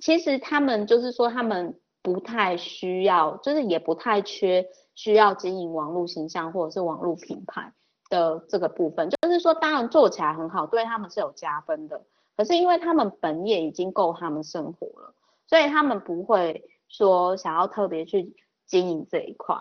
[0.00, 1.78] 其实他们就是说他们。
[2.02, 7.72] 不太需要，就是也不太缺需要经营网络形象或者是网络品牌
[8.10, 9.08] 的这个部分。
[9.08, 12.02] 就是说，当然做起来很好，对他们是有加分的。
[12.36, 15.14] 可是因为他们本业已经够他们生活了，
[15.46, 18.34] 所以他们不会说想要特别去
[18.66, 19.56] 经营这一块。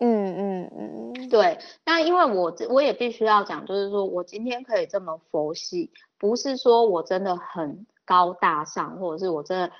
[0.00, 1.58] 嗯嗯嗯，对。
[1.84, 7.86] 那因为我我也必须要讲，就是说我今天可以这么佛系，不是说我真的很。
[8.06, 9.72] 高大上，或者是我真的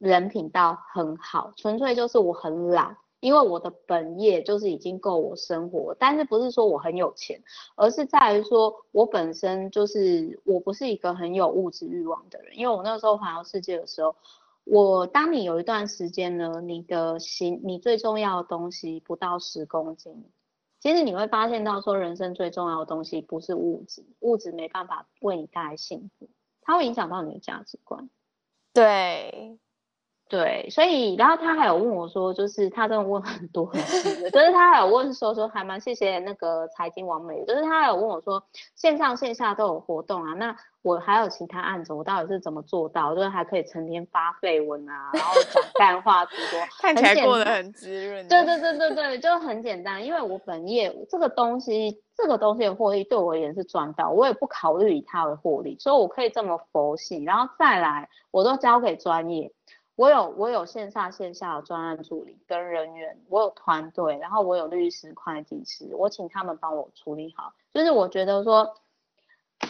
[0.00, 2.96] 人品到很好，纯粹就是我很懒。
[3.20, 7.42] 因为我的本业就是已经够我生活，但是不是说我很有钱，
[7.76, 12.56] 而是在于说我本身就是我不是一个很有物质欲望的人。
[12.56, 14.16] 因为我那个时候环游世界的时候，
[14.64, 20.24] 我当你有一段时间呢，你的心你最重要的东西不到十公斤，
[20.78, 26.30] 其实你会发现到说人生最重要的东西不是物质，物质没办法为你带来幸福，
[26.62, 28.08] 它会影响到你的价值观。
[28.72, 29.58] 对。
[30.30, 38.42] 对，所以然后他还有问我说，就是他真的问很多很细的，就是他还有问说说还蛮谢谢那个财经王美，就是他还有问我说
[38.76, 48.28] 线上线下都有活动啊，那我还有其他案子，我到底是怎么做到，就是还可以成天发绯闻啊，然后讲干话直播， 看起来过得很滋润。
[48.28, 59.52] 对对对对对，就很简单，因为我本业这个东西，这个东西的获利对我而言是赚到，我也不考虑以他为获利，所以我可以这么佛系，然后再来我都交给专业。
[60.00, 67.52] 我有我有线上线下的专案助理跟人员，我有团队，然后我有律师、会计师，我请他们帮我处理好。
[67.74, 68.76] 就是我觉得说，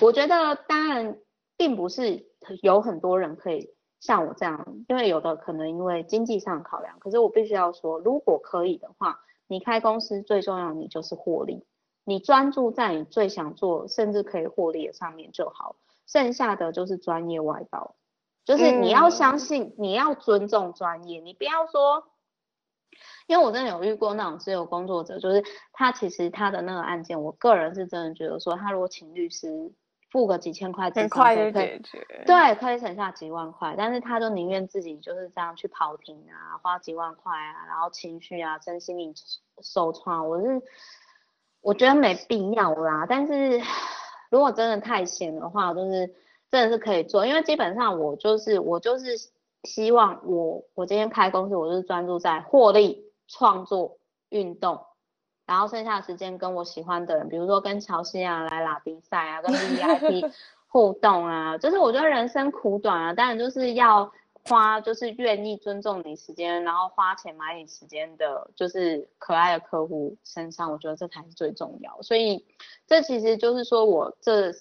[0.00, 1.18] 我觉得当然
[1.56, 2.26] 并不是
[2.62, 7.00] 有很多人可以像我这样，因为有的可能因为经济上考量。
[7.00, 9.18] 可是我必须要说，如果可以的话，
[9.48, 11.66] 你开公司最重要你就是获利，
[12.04, 15.74] 你专注在你最想做甚至可以获利的上面就好，
[16.06, 17.96] 剩下的就是专业外包。
[18.51, 22.03] 就是你要相信，嗯、你要尊重专业，你不要说，
[23.28, 29.70] 因为我真的有遇过那种自由工作者，就是他其实他的那个案件，我个人是真的觉得说，他如果请律师
[30.11, 39.14] 付个几千块，很快就解决，对，可以省下几万块，但是他就宁愿自己就是这样去跑庭啊，花几万块啊，然后情绪啊，身心灵
[39.62, 40.61] 受创，我是
[41.61, 43.07] 我觉得没必要啦。
[43.09, 43.62] 但是
[44.28, 46.12] 如果真的太闲的话，就是。
[46.51, 49.16] 真的是可以做，因为基本上我就是我就是
[49.62, 53.98] 希望我我今天开公司，我就是专注在获利、创作、
[54.30, 54.80] 运动，
[55.46, 60.32] 然后剩下的时间跟我喜欢的人，比如说跟乔西啊来拉比赛啊，跟 VIP
[60.66, 64.11] 互动啊，就是我觉得人生苦短啊，当然就是要
[64.48, 72.03] 花，就是愿意尊重你时间，然后花钱买你时间的，就是可爱的客户身上，我觉得这才是最重要。
[72.03, 72.44] 所以
[72.88, 74.53] 这其实就是说我这。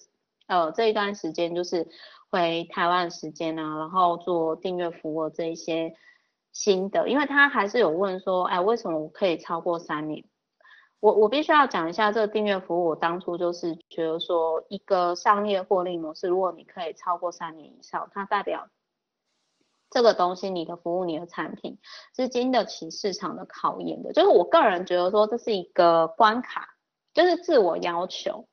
[0.50, 1.86] 呃，这一段时间就是
[2.28, 5.94] 回台湾时间啊，然后做订阅服务这一些
[6.52, 10.24] 心得，因为他还是有问说，哎，为什么我可以超过三年？
[10.98, 18.68] 我我必须要讲一下这个订阅服务，我当初就是觉得说，一个商业获利模式，如果你可以超过三年以上，它代表
[19.88, 21.78] 这个东西，你的服务、你的产品
[22.16, 24.12] 是经得起市场的考验的。
[24.12, 26.70] 就是我个人觉得说，这是一个关卡，
[27.14, 28.48] 就是自我要求。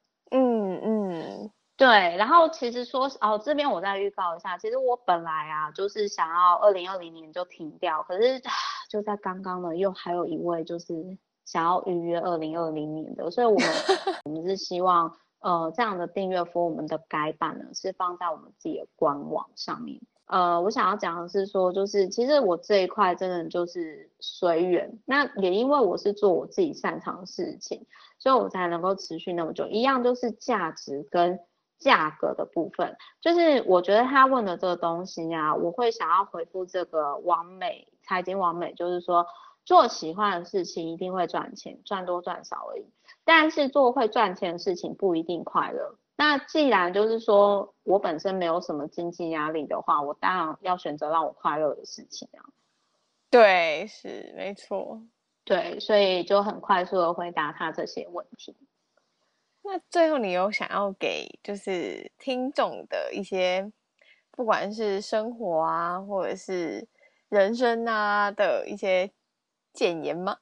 [1.77, 8.41] 对，然后其实说哦，这边我再预告一下，其实我本来啊就是想要二零二零年就停掉，可是
[8.89, 10.95] 就在刚刚呢，又还有一位就是
[11.45, 13.67] 想要预约二零二零年的，所以我们
[14.25, 20.01] 我们是希望呃这样的订阅服务，我们的改版呢是放在我们自己的官网上面。
[20.25, 27.85] 呃，我想要讲的是说，就是其实我这一块真的就是随缘，那也因为我是做我自己擅长的事情，
[28.17, 29.67] 所以我才能够持续那么久。
[29.67, 31.39] 一样就是价值跟。
[31.79, 39.27] 价格的部分，就是我觉得他问的这个东西啊，我会想要回复这个王美财经王美，就是说
[39.63, 42.85] 做喜欢的事情一定会赚钱，赚多赚少而已。
[43.23, 45.95] 但是做会赚钱的事情不一定快乐。
[46.15, 52.41] 那既然就是说我本身没有什么经济压力的话，我当然要选择让我快乐的事情啊。
[53.29, 55.01] 对，是没错。
[55.43, 58.55] 对，所以就很快速的回答他这些问题。
[59.63, 63.69] 那最后，你有想要给就是听众的一些，
[64.31, 66.87] 不管是生活啊，或者是
[67.27, 69.11] 人生啊的一些
[69.73, 70.37] 建言吗？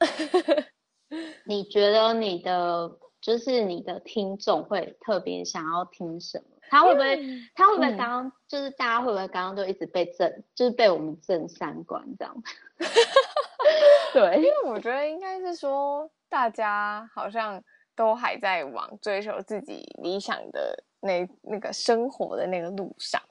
[1.45, 6.57] 你觉得你的就是你的听众会特别想要听什么？
[6.69, 12.43] 他会不会、嗯、他会不会刚刚、嗯、就是大家会不会刚刚就一直被震，就是被我们震三观这样？
[14.13, 17.63] 对，因为我觉得应该是说大家好像。
[17.95, 23.21] 都还在往追求自己理想的那那个生活的那个路上，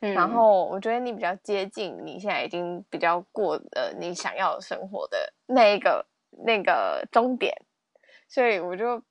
[0.00, 6.04] 嗯，然后我觉得你比较接近你现在已经比较过了你想要的生活的那一个
[6.44, 7.54] 那个终点，
[8.28, 9.02] 所以我就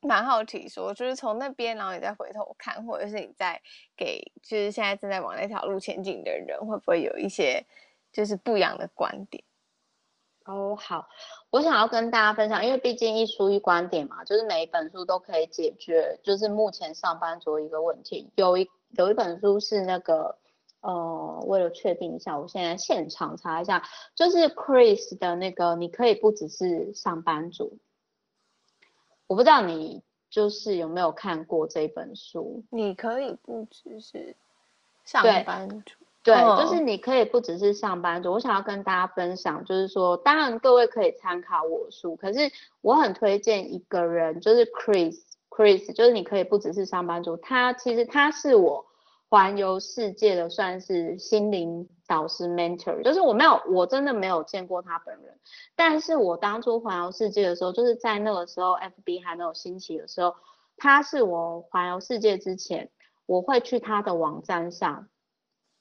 [0.00, 3.60] 蛮好奇说，就是从那边，然后你再回头看，或者是你在
[3.96, 7.64] 给就是现在正在往那条路前进的人，会不会有一些
[8.12, 9.42] 就是不一样的观点？
[10.44, 11.08] 哦，好，
[11.50, 18.30] 我想要跟大家分享，因为毕竟一书一观点嘛，就是每一本书都可以解决，就是目前上班族一个问题。
[18.36, 20.36] 有一有一本书是那个
[20.80, 23.82] 呃，为了确定一下，我现在现场查一下，
[24.14, 27.78] 就是 Chris 的那个，你可以不只是上班族。
[29.26, 32.64] 我不知道你就是有没有看过这本书？
[32.70, 34.36] 你可以不只是
[35.04, 35.94] 上班族，
[36.26, 38.32] 对，哦、就是你可以不只是上班族。
[38.32, 42.50] 我想要跟大家分享，就是说，当然各位可以参考我书，可是
[42.82, 48.84] 我很推荐一个人，就是 Chris，Chris，就是你可以不只是上班族，他其实他是我。
[49.28, 55.36] 环游世界的算是心灵导师 mentor，就是我没有，我真的没有见过他本人，
[55.74, 60.36] 但是我当初环游世界的时候，就是在那个时候 FB 还没有兴起的时候，
[60.76, 62.88] 他是我环游世界之前，
[63.26, 65.08] 我会去他的网站上。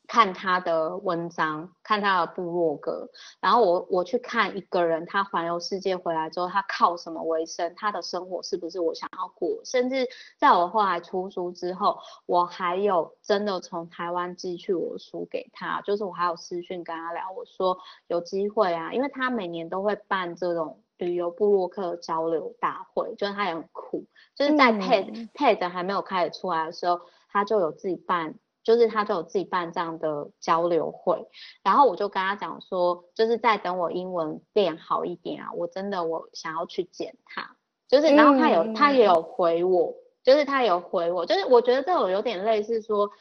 [0.07, 3.09] 看他的文章，看他的部落格，
[3.39, 7.73] 然后我我去看一个人，他环游世界回来之后，他靠什么为生？
[7.75, 9.61] 他的生活是不是我想要过？
[9.63, 10.07] 甚至
[10.37, 17.77] 在我后来出书之后，我还有真的从台湾寄去我书给他，就是我还有私讯跟他聊，我说
[18.07, 24.05] 有机会啊，因为他每年都会办这种旅游部落客交流大会，就是他也很酷，
[24.35, 28.35] 就是在嗯、TED 还没有开始出来的时候，他就有自己办。
[28.65, 31.27] 就是他就有自己办这样的交流会，
[31.63, 37.55] 然后我就跟他讲说，就是在等我英文变好一点啊，我真的我想要去见他，
[37.87, 39.93] 就是然后他有、嗯、他也有回我，
[40.23, 43.11] 就是他有回我，就是我觉得这种有点类似说，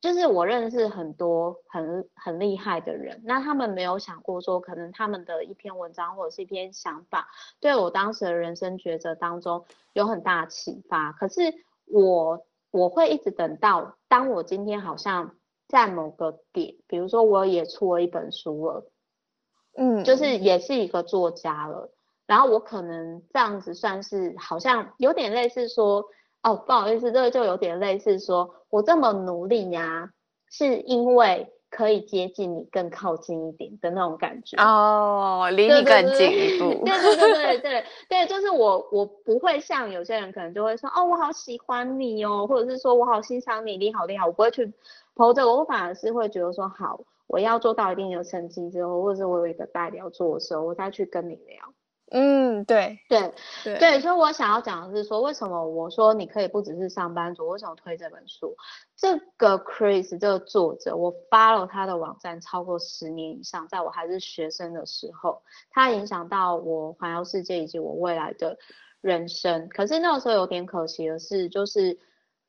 [0.00, 7.28] 就是我认识很多很很厉害的人，那他们没有想过说，可能他们的一篇文章或者是一篇想法，
[7.60, 11.42] 对我当时的人生抉择当中有很大启发，可是
[11.84, 12.46] 我。
[12.72, 15.36] 我会一直等到，当我今天好像
[15.68, 18.90] 在某个点，比如说我也出了一本书了，
[19.76, 21.92] 嗯，就是也是一个作家了，
[22.26, 26.04] 然后我可能这样子算是好像有点类似说，
[26.42, 30.10] 哦，不好意思，这个就有点类似说我这么努力呀，
[30.50, 31.52] 是因为。
[31.70, 36.84] 可以接近你更靠近一点的那种感觉哦，离你更近一步。
[36.84, 44.72] 对对对对对对，就是我我不会像有些人可能就会说哦，我好喜欢你哦，或者是说我好欣赏你，你好厉害，我不会去
[45.16, 51.75] 这个，我反而是会觉得说好，我要做到一定的成绩之后，或者是我有一个代表作的时候，我再去跟你聊。
[52.08, 53.34] 嗯，对对
[53.64, 58.56] 对对，所以我想要讲的是说，为什么我说你可以不只是上班族，为什么推这本书？
[58.96, 68.56] 这个 Chris 这个作者，我 follow 他的网站超过十年以上，在我还是学生的时候，他影响到我环游世界以及我未来的
[69.00, 69.68] 人生。
[69.68, 71.98] 可是那个时候有点可惜的是，就是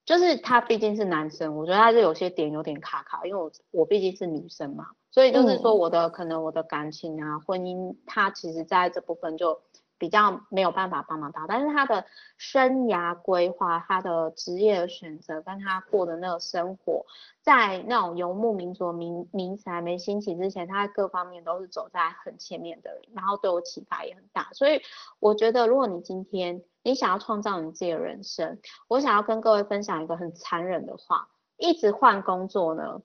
[0.06, 4.86] 就是他毕竟是男生，我觉得他是有些点有点卡卡，因为我我毕竟是女生嘛。
[5.18, 9.60] 所以就是说，我的、嗯、可能我的感情啊，婚姻，他其实在这部分就
[9.98, 11.46] 比较没有办法帮忙到。
[11.48, 12.06] 但是他的
[12.38, 17.08] 生涯规划、他的职业的选择，跟他过的那个生活，
[17.42, 24.50] 在那种游牧民族名名词还没兴起之前，他各方面都是走在很前面的人，然后对我启发也很大。
[24.54, 24.84] 所以
[25.20, 31.28] 我觉得，如果你今天你想要创造你自己的人生，我想要跟各位分享一个很残忍的话：
[31.58, 33.02] 一直换工作呢。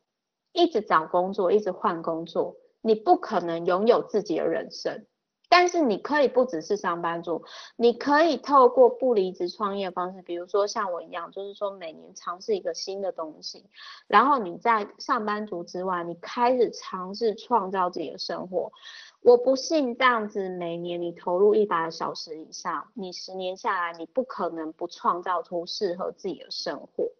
[0.53, 5.07] 一直找工作，一直换工作，你不可能拥有自己的人生。
[5.49, 7.45] 但是你可以不只是上班族，
[7.77, 13.67] 你可以透过不离职创业方式，比如说像我一样，就是说每年尝试一个新的东西，
[14.07, 18.73] 然后你在上班族之外，你开始尝试创造自己的生活。
[19.21, 27.11] 我不信这样子，每年你投入一百小时以上，你十年下来，你不可能不创造出适合自己的生活。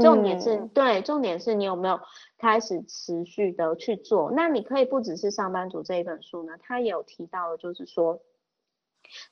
[0.00, 2.00] 重点是、嗯、对，重点是你有没有
[2.38, 4.30] 开始持续的去做？
[4.30, 8.22] 那你可以不只是上班族这一本书呢，他也有提到的，就是说，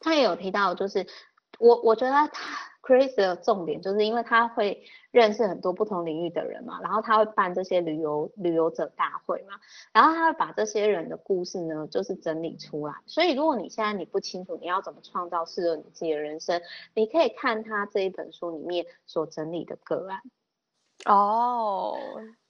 [0.00, 1.06] 他也有提到，就是
[1.58, 2.28] 我我觉得他
[2.82, 9.54] Chris 的重点就是因为他会认识很多不同领域的人嘛，然后他会办这些旅游旅游者大会嘛，
[9.92, 12.94] 然后他会把这些人的故事呢，就是整理出来。
[13.06, 16.60] 所以如果你现在你不清楚你要怎么创造适合你自己的人生，
[16.94, 20.20] 你可以看他这一本书里面所整理的个案。
[21.06, 21.96] 哦，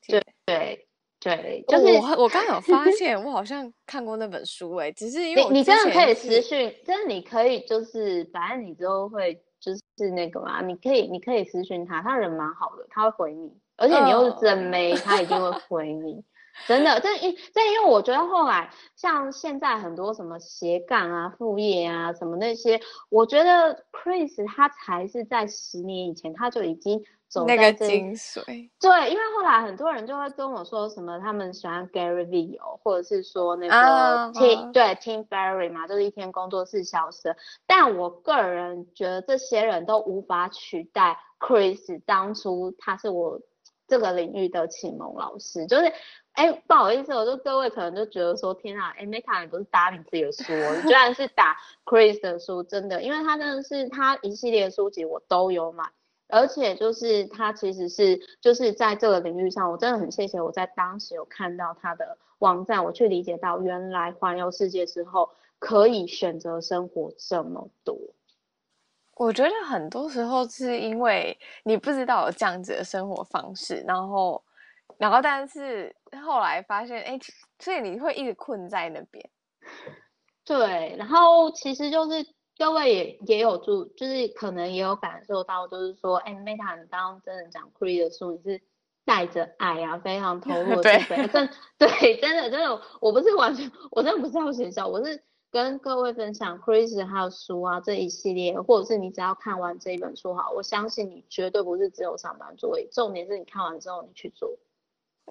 [0.07, 0.87] 对对
[1.21, 16.25] 对，就是我我刚有发 现，我好像看过那本书诶、欸，只是因为你你真的可以私讯，真的你可以就是反正你之后会就是那个嘛，你可以你可以私讯他，他人蛮好的，他会回你，而且你又是真妹，哦、他一定会回你，
[16.67, 27.05] 真的，这因这因为我觉得后来像现在很多什么斜杠啊、副业啊什么那些，我觉得 Chris 他才是在十年以前他就已经。
[27.47, 37.37] 那个精髓，对，因为后来很多人就会跟我说什么，他们喜欢 Gary Vee 或者是说那个 Tim，、uh, uh, 对 Tim Ferriss 嘛，就是一天工作四小时。
[37.67, 43.41] 但我个人觉得这些人都无法取代 Chris 当初他是我
[43.87, 45.93] 这个领域的启蒙老师，就是。
[46.33, 55.91] 哎，不好意思，我就各位可能就觉得说，天啊，哎，Meta 你不是打你自己的书，你居然是打 Chris 的书，真的，因为他真的是他一系列书籍我都有买，
[56.31, 67.97] 而且就是他其实是就是在这个领域上，我真的很谢谢我在当时有看到他的网站，我去理解到原来环游世界之后可以选择生活这么多。
[69.17, 74.43] 我觉得很多时候是因为你不知道有这样子的生活方式，然后。
[74.99, 75.97] 然后，但是
[76.27, 77.19] 后来发现，哎，
[77.59, 79.31] 所以你会一直困在那边。
[80.45, 82.27] 对，然后其实就是
[82.61, 88.61] 各位也也有注，就是可能也有感受到，就是说，哎，Meta，你刚刚真的讲 Cree 的书，你是
[89.07, 104.51] 带着爱啊，非常投入的， 对，真对，真的真的，我不是完全，我真的不是要学校，我是跟各位分享 Chris 还有书啊这一系列，或者是你只要看完这一本书哈，我相信你绝对不是只有上班族，重点是你看完之后你去做。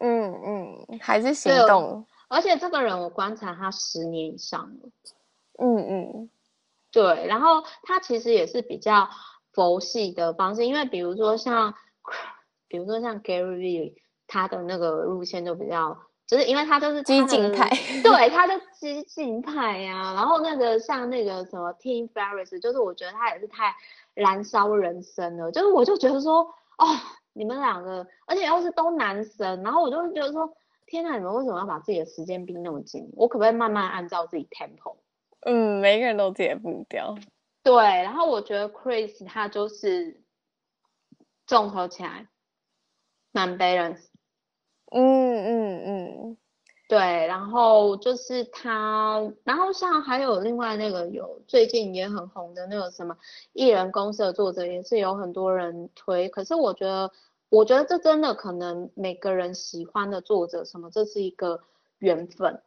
[0.02, 2.08] 嗯嗯，还是行动。
[2.28, 4.90] 而且这个人我观察他十年以上了。
[5.60, 6.30] 嗯嗯，
[6.92, 7.28] 对。
[7.28, 9.10] 然后他其实也是比较
[9.52, 11.74] 佛系的方式，因为比如说像，
[12.68, 13.94] 比如说像 Gary Vee，
[14.28, 15.98] 他的那个路线就比较，
[16.28, 17.70] 就是因为他都是激进派。
[18.04, 20.14] 对，他的激进派呀、啊。
[20.14, 23.76] 然后那个像那个什么 Tim Ferriss，就是我觉得他也是太
[24.14, 25.52] 燃烧人生了。
[25.52, 26.42] 就是我就觉得说，
[26.78, 26.86] 哦。
[27.34, 30.52] 你们两个，而且又是都男生，然后我就会觉得说，
[30.88, 33.10] 天哪，你们为什么要把自己的时间逼那么紧？
[33.16, 34.98] 我可不可以慢慢按照自己 tempo？
[35.42, 37.16] 嗯，每个人都有自己的步调。
[37.64, 40.22] 对，然后我觉得 Chris 他就是
[41.46, 42.28] 综合起来
[43.32, 44.08] 蛮 balance。
[44.92, 46.38] 嗯嗯嗯。
[46.88, 46.98] 对，
[47.28, 53.16] 然后就是他，然后像还有另外那个有最近也很红的那个什么
[53.54, 56.28] 艺人公司的作者，也是有很多人推。
[56.30, 57.12] 可是我觉得，
[57.50, 61.62] 我觉得这真的可能每个人喜欢的作者什么，这是一个
[62.00, 62.64] 缘分。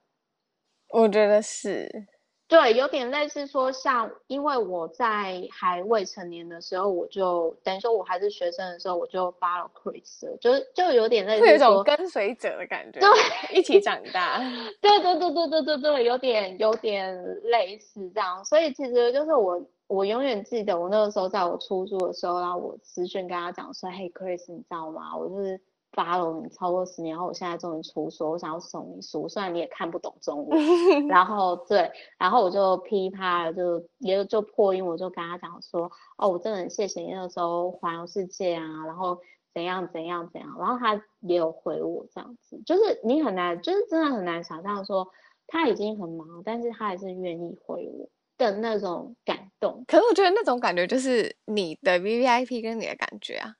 [0.91, 2.07] 我觉得是。
[2.53, 14.39] 对，有点类似说，像因为我在还未成年的时候，我就等于说我还是学生的时候，我就 follow Chris，就是就有点类似说，有一种跟随者的感觉，对，一起长大，
[14.83, 25.17] 对对对对对对对，有点有点类似这样，所以其实就是我我永远记得我那个时候在我出租的时候，然后我私讯跟他讲说，嘿，Chris，你知道吗？
[25.17, 25.59] 我就是。
[25.93, 30.59] 发了你超过十年后，我现在终于出书，我想要送你书，虽然你也看不懂中文，
[31.07, 39.19] 然后对，然后我就噼啪就也就破音，我就跟他讲说，哦，我真的很谢谢你那时候环游世界啊，然后
[39.53, 45.07] 怎样怎样怎样，然后他也有回我这样子，就是你很难，就是真的很难想象说
[45.47, 48.09] 他已经很忙，但是他还是愿意回我
[48.39, 49.85] 的那种感动。
[49.87, 53.57] 可是我觉得那种感觉就是你的 VVIP 跟你的感觉啊。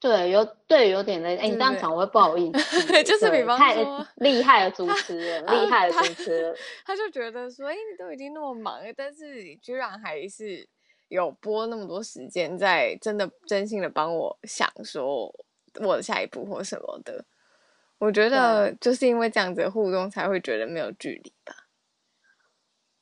[0.00, 1.36] 对，有对有点累。
[1.36, 3.02] 哎，你这样讲我会不好意思。
[3.04, 6.56] 就是比方说，厉害的主持人， 厉害的主持人，
[6.86, 10.66] 他就觉得说，哎，你都已经那么忙了，但是你居然还是
[11.08, 15.30] 有拨那么多时间在真的真心的帮我想说
[15.80, 17.22] 我的下一步或什么的。
[17.98, 21.54] 我觉得就是因为这样子的互动，才会觉得没有距离吧。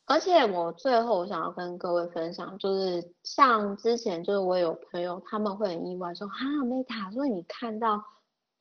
[0.09, 8.03] 而且我最后我想要跟各位分享，就是像之前就是我有朋友他们会很意外说，哈，Meta，所以你看到，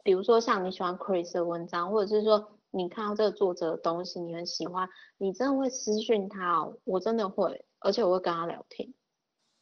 [0.03, 6.77] 比如说像你喜欢 Chris 的文章，或者是说你看到这个作者的东西你很喜欢，你真的会私讯他哦？
[6.83, 8.93] 我真的会，而且我会跟他聊天。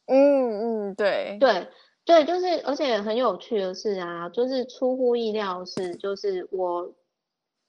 [0.06, 1.68] 嗯嗯，对对
[2.04, 6.92] 对，就是而且很有趣的是啊，就是出乎意料是，就是我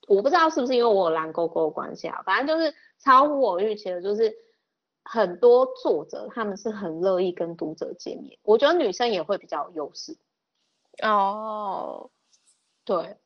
[0.08, 2.74] 我不知道是不是因为我有蓝勾勾的关系啊，反正就是。
[3.00, 4.36] 超乎我预期的，就是
[5.04, 8.40] 很多作者他们是很乐意跟读者见面。
[8.42, 10.18] 我觉得女生也会比较有优势。
[11.04, 12.10] 哦，
[12.84, 13.18] 对，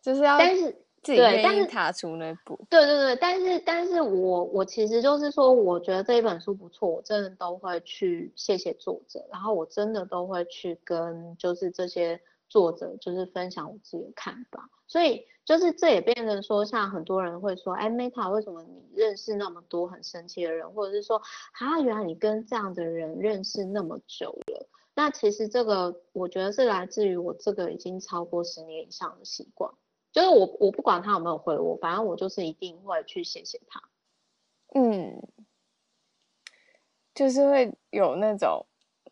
[0.00, 0.70] 就是要，但是
[1.02, 2.56] 自己愿意踏出那步。
[2.70, 12.22] 对对对，但是但是我我其实就是说，我觉得这一本书不错，我真的都会去谢谢作者，然后我真的都会去跟就是这些。
[12.48, 21.20] 作者就是分享我自己的看法，所以就是这也变成说，像很多人会说，哎，Meta，为什么你认识那么多很神奇的人，或者是说，
[21.54, 24.68] 啊，原来你跟这样的人认识那么久了？
[24.94, 29.74] 那其实这个我觉得是来自于我这个已经超过十年以上的习惯，
[30.12, 33.82] 就是我我不管他有没有回我，反正我就是一定会去谢谢他。
[34.72, 35.20] 嗯，
[37.12, 38.66] 就是会有那种。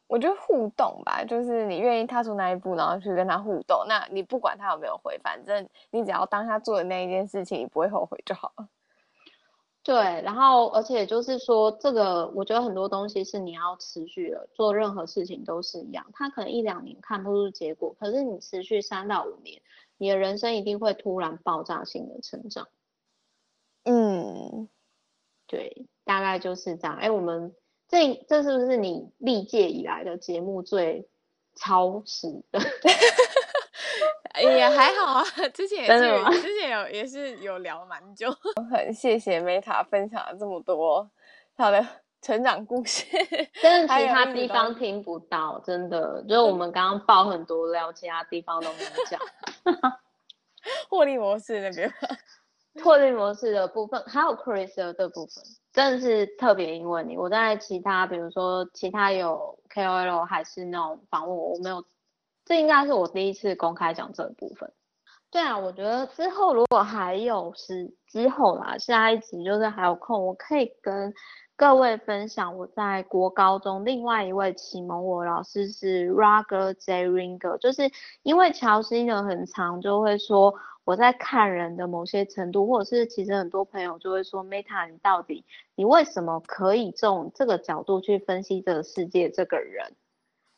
[0.09, 3.85] 我觉得互动吧，就是你愿意踏出那一步，然后去跟他互动。
[3.87, 8.69] 那你不管他有没有回，反正你只要当他做的那一件事情，你不会后悔就好了。
[9.85, 16.07] 对，然后而且就是说，这个我觉得很多东西是你要持续的，做任何事情都是一样。
[16.13, 19.63] 他可能一两年看不出结果，可是你持续三到五年，
[19.97, 22.69] 你的人生一定会突然爆炸性的成长。
[23.85, 24.69] 嗯，
[25.47, 26.97] 对，大概就是这样。
[26.97, 27.55] 哎，我们
[27.89, 31.09] 这这是不是你历届以来的节目最
[31.57, 32.61] 超时的？
[34.41, 38.31] 也还好啊，之前也是，之前有也是有聊蛮久。
[38.71, 41.11] 很谢谢 Meta 分享了这么多
[41.57, 41.85] 他的
[42.23, 43.05] 成长故事，
[43.63, 49.21] 但是其他地方听不到，真的，就是我们刚刚爆很多料，其他地方都没有讲。
[50.89, 51.93] 获利模式那边，
[52.85, 55.43] 获利模式的部分，还有 Chris 的部分，
[55.79, 61.85] 真的是特别因为你，我在其他，比如说其他有 KOL 还是那种访问我，我没有。
[62.45, 64.73] 这应该是我第一次公开讲这部分。
[65.31, 71.15] 对啊，我觉得之后如果还有是之后啦，下一集就是还有空，我可以跟
[71.55, 77.09] 各位分享我在国高中另外一位启蒙我老师是 Roger J.
[77.09, 77.89] Ringer，就是
[78.25, 80.53] 因为乔西呢很常就会说
[80.89, 85.45] 我在看人的某些程度，或者是其实很多朋友就会说 Meta 你到底
[85.75, 89.93] 你为什么可以从这个角度去分析这个世界这个人？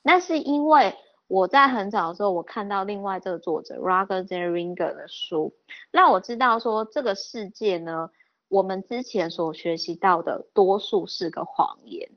[0.03, 0.95] 那是因为。
[1.27, 4.49] 我在很早的时候，我看到另外这个作者 Roger J.
[4.49, 5.55] Ringer 的书，
[5.93, 8.11] 让我知道说这个世界呢，
[8.49, 12.11] 我们之前所学习到的多数是个谎言。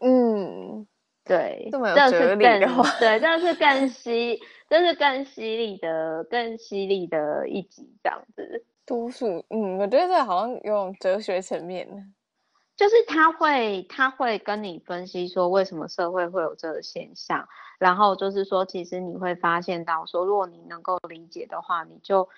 [0.00, 0.86] 嗯，
[1.22, 8.64] 对，这么有哲理的话，对，这是更 犀，这是更犀利的、更犀利的一集，这样子。
[8.84, 12.14] 多数，嗯，我觉得这好像有种哲学层面。
[12.76, 22.28] 就是他会，他会跟你分析说为什么社会会有这个现象，然后就是说，其实你会发现到说，如果你能够理解的话，你就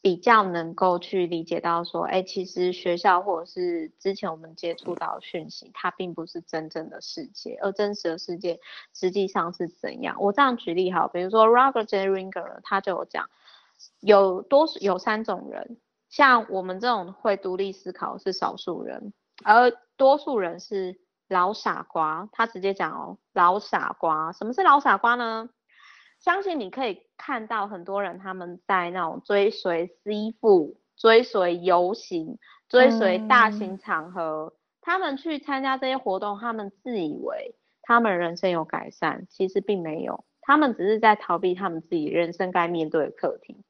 [0.00, 8.60] 比较能够去理解到说，哎，其实学校或者是之前我们接触到讯息，它并不是真正的世界，而真实的世界
[8.94, 10.16] 实际上是怎样。
[10.20, 12.08] 我这样举例哈，比如说 Robert J.
[12.08, 13.28] Ringer 他就有讲，
[14.00, 19.12] 有多有三种人，像我们这种会独立思考是少数人。
[19.44, 25.48] 而多数人是老傻瓜，他直接讲哦，老傻瓜，什么是老傻瓜呢？
[26.20, 32.38] 相信你可以看到很多人他们在那种追随 C 傅、追随游行、
[32.68, 43.64] 追随大型场合，嗯、他们去参加这些活动，他们自以为他们人生有改善，其实并没有，他们只是在逃避他们自己人生该面对的课题。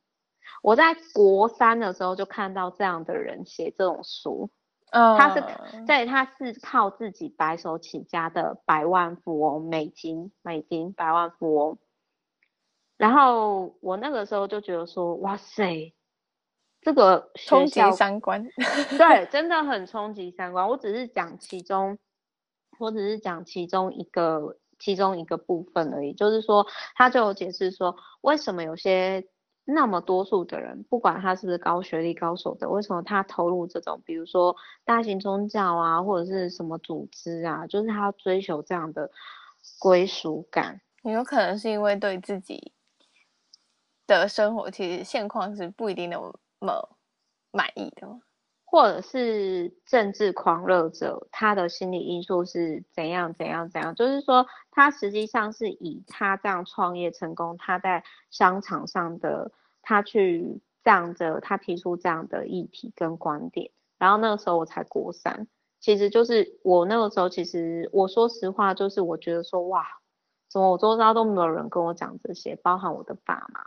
[0.63, 4.51] 我在国三的时候就看到这样的人写这种书。
[4.91, 5.45] Uh, 他是
[5.87, 11.79] 在，他是靠自己白手起家的百万富翁，美金美金百万富翁。
[12.99, 15.95] 然后我那个时候就觉得说，哇塞，
[16.83, 18.47] 这个冲击三观，
[18.99, 20.69] 对，真的很冲击三观。
[20.69, 21.97] 我只是讲其中，
[22.79, 26.13] 我只是讲其中一个其中一个部分而已。
[26.13, 29.27] 就是说，他就有解释说，为什么有些。
[29.71, 39.11] 那么多数的人，不管他是不是高学历、高手的，为什么他投入这种，比如说大型宗教啊，或者是什么组织啊，就是他追求这样的
[39.79, 40.81] 归属感？
[41.03, 42.73] 也有可能是因为对自己
[44.09, 46.19] 的生活其实现况是不一定那
[46.59, 46.97] 么
[47.53, 48.09] 满意的，
[48.65, 53.95] 或者是政治狂热者，他的心理因素是怎样怎样怎样？
[53.95, 59.53] 就是说，他实际上是以他这样创业成功，他在商场上的。
[59.81, 65.47] 他去这样的，他提出这样的议题跟观点，然后那个时候我才国三，
[65.81, 69.87] 其实就是我那个时候，其实我说实话，就是我觉得说哇，
[70.51, 73.65] 怎么我周遭都没有人跟我讲这些，包含我的爸妈。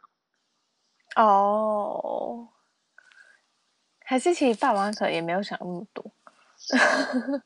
[1.16, 2.48] 哦，
[4.06, 6.06] 还是其实爸妈可能也没有想那么多。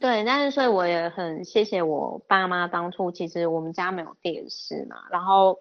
[0.00, 5.58] 对，但是所以我也很谢谢我爸妈当初，其实我们家没有电视嘛，然后。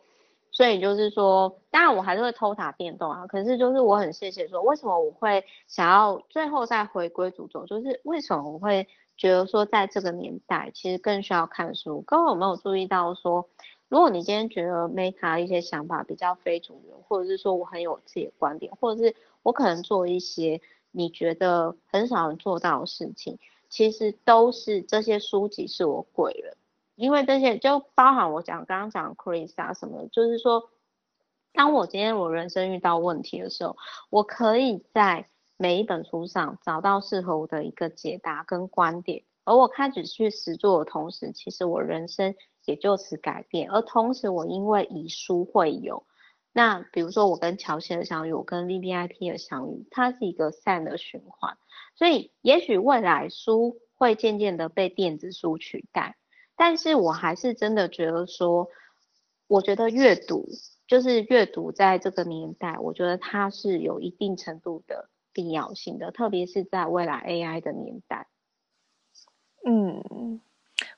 [0.55, 3.25] 所以就是说，当然我还是会偷打电动啊。
[3.25, 7.65] 可是就是我很谢谢说，为什么我会想要最后再回归主轴？
[7.65, 8.87] 就是为什么我会
[9.17, 12.03] 觉得说，在这个年代其实更需要看书。
[12.03, 13.49] 刚刚有没有注意到说，
[13.93, 23.37] 如果你今天觉得 Meta 一些想法比较非主流，或者是说我很有自己的观点，或者是我可能做一些你觉得很少人做到的事情，
[23.69, 26.57] 其实都是这些书籍是我贵人。
[26.95, 30.71] 因为这些就包含我讲刚刚讲 Chris 啊什么，就是说，
[31.53, 33.77] 当我今天我人生遇到问题的时候，
[34.09, 42.33] 我可以在每一本书上找到适合我的一个解答跟观点，而我开始去实做的同时，其实我人生
[42.65, 46.05] 也就此改变，而同时我因为以书会友，
[46.51, 51.57] 那比如说我跟乔西的相遇，我跟 VVIP 的相遇，它是一个善的循环。
[51.95, 56.15] 所以也许未来书会渐渐的被电子书取代，
[56.55, 58.69] 但是我还是真的觉得说，
[59.47, 60.47] 我觉得阅读
[60.87, 68.27] 就是阅读在这个年代，我觉得它是有一定程度的必要性的，特别是在未来 AI 的年代。
[69.65, 70.41] 嗯，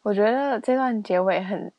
[0.06, 1.74] 我觉得这段结尾很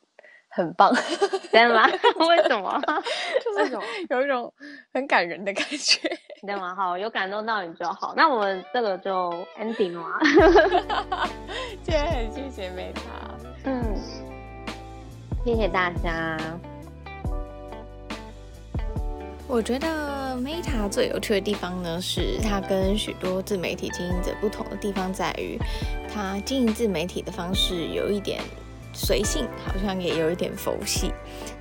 [0.49, 0.93] 很棒，
[1.49, 1.87] 真的吗？
[2.27, 2.77] 为什么？
[3.55, 3.79] 就是
[4.09, 4.53] 有一种
[4.93, 6.09] 很感人的感觉，
[6.41, 6.75] 真的吗？
[6.75, 8.13] 好，有感动到你就好。
[8.17, 10.19] 那我们这个就 ending 了吗？
[11.83, 13.95] 今天很谢谢 Meta，嗯，
[15.45, 16.37] 谢谢大家。
[19.49, 25.57] 我觉得 Meta 最有趣的地方呢，是它跟许多自媒体经营者不同的地方在于，
[26.13, 28.41] 它经营自媒体的方式有一点
[28.93, 31.13] 随性，好像也有一点佛系。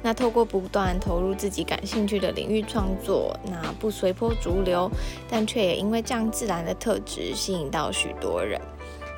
[0.03, 4.91] 那透过不断投入自己感兴趣的领域创作，那不随波逐流，
[5.31, 8.61] 但却也因为这样自然的特质吸引到许多人。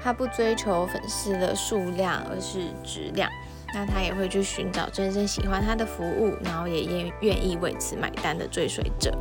[0.01, 3.29] 他不追求粉丝的数量，而是质量。
[3.75, 9.13] 那他也会去寻找真正喜欢他的服务，然后也愿愿意为此买单的追随者，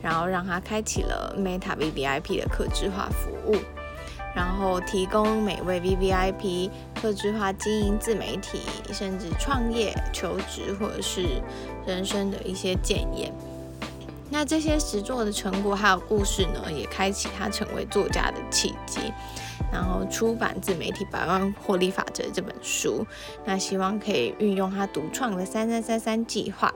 [0.00, 3.56] 然后让他开启了 Meta VVIP 的客制化服务，
[4.34, 8.60] 然后提供每位 VVIP 客制化经营自媒体，
[8.92, 11.26] 甚至创业、求职或者是
[11.84, 13.32] 人生的一些建言。
[14.30, 19.12] 那这些实作的成果还有故事呢，也开启他成为作家的契机。
[19.72, 23.06] 然后出版自媒体百万获利法则这本书，
[23.44, 26.72] 那希望可以运用他独创的三三三三计划，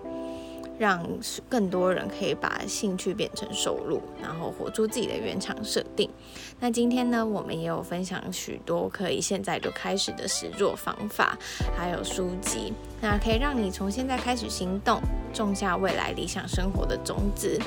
[0.79, 1.07] 让
[1.49, 6.09] 更多人可以把兴趣变成收入，然后活出自己的原厂设定。
[6.61, 11.37] 那今天呢，我们也有分享许多可以现在就开始的实作方法，
[11.77, 15.01] 还有书籍，那可以让你从现在开始行动，
[15.33, 17.59] 种下未来理想生活的种子。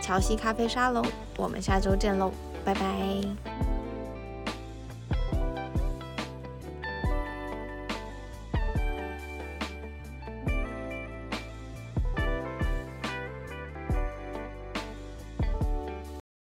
[0.00, 1.04] 乔西咖啡沙龙，
[1.38, 2.30] 我们下周见喽，
[2.64, 3.75] 拜拜。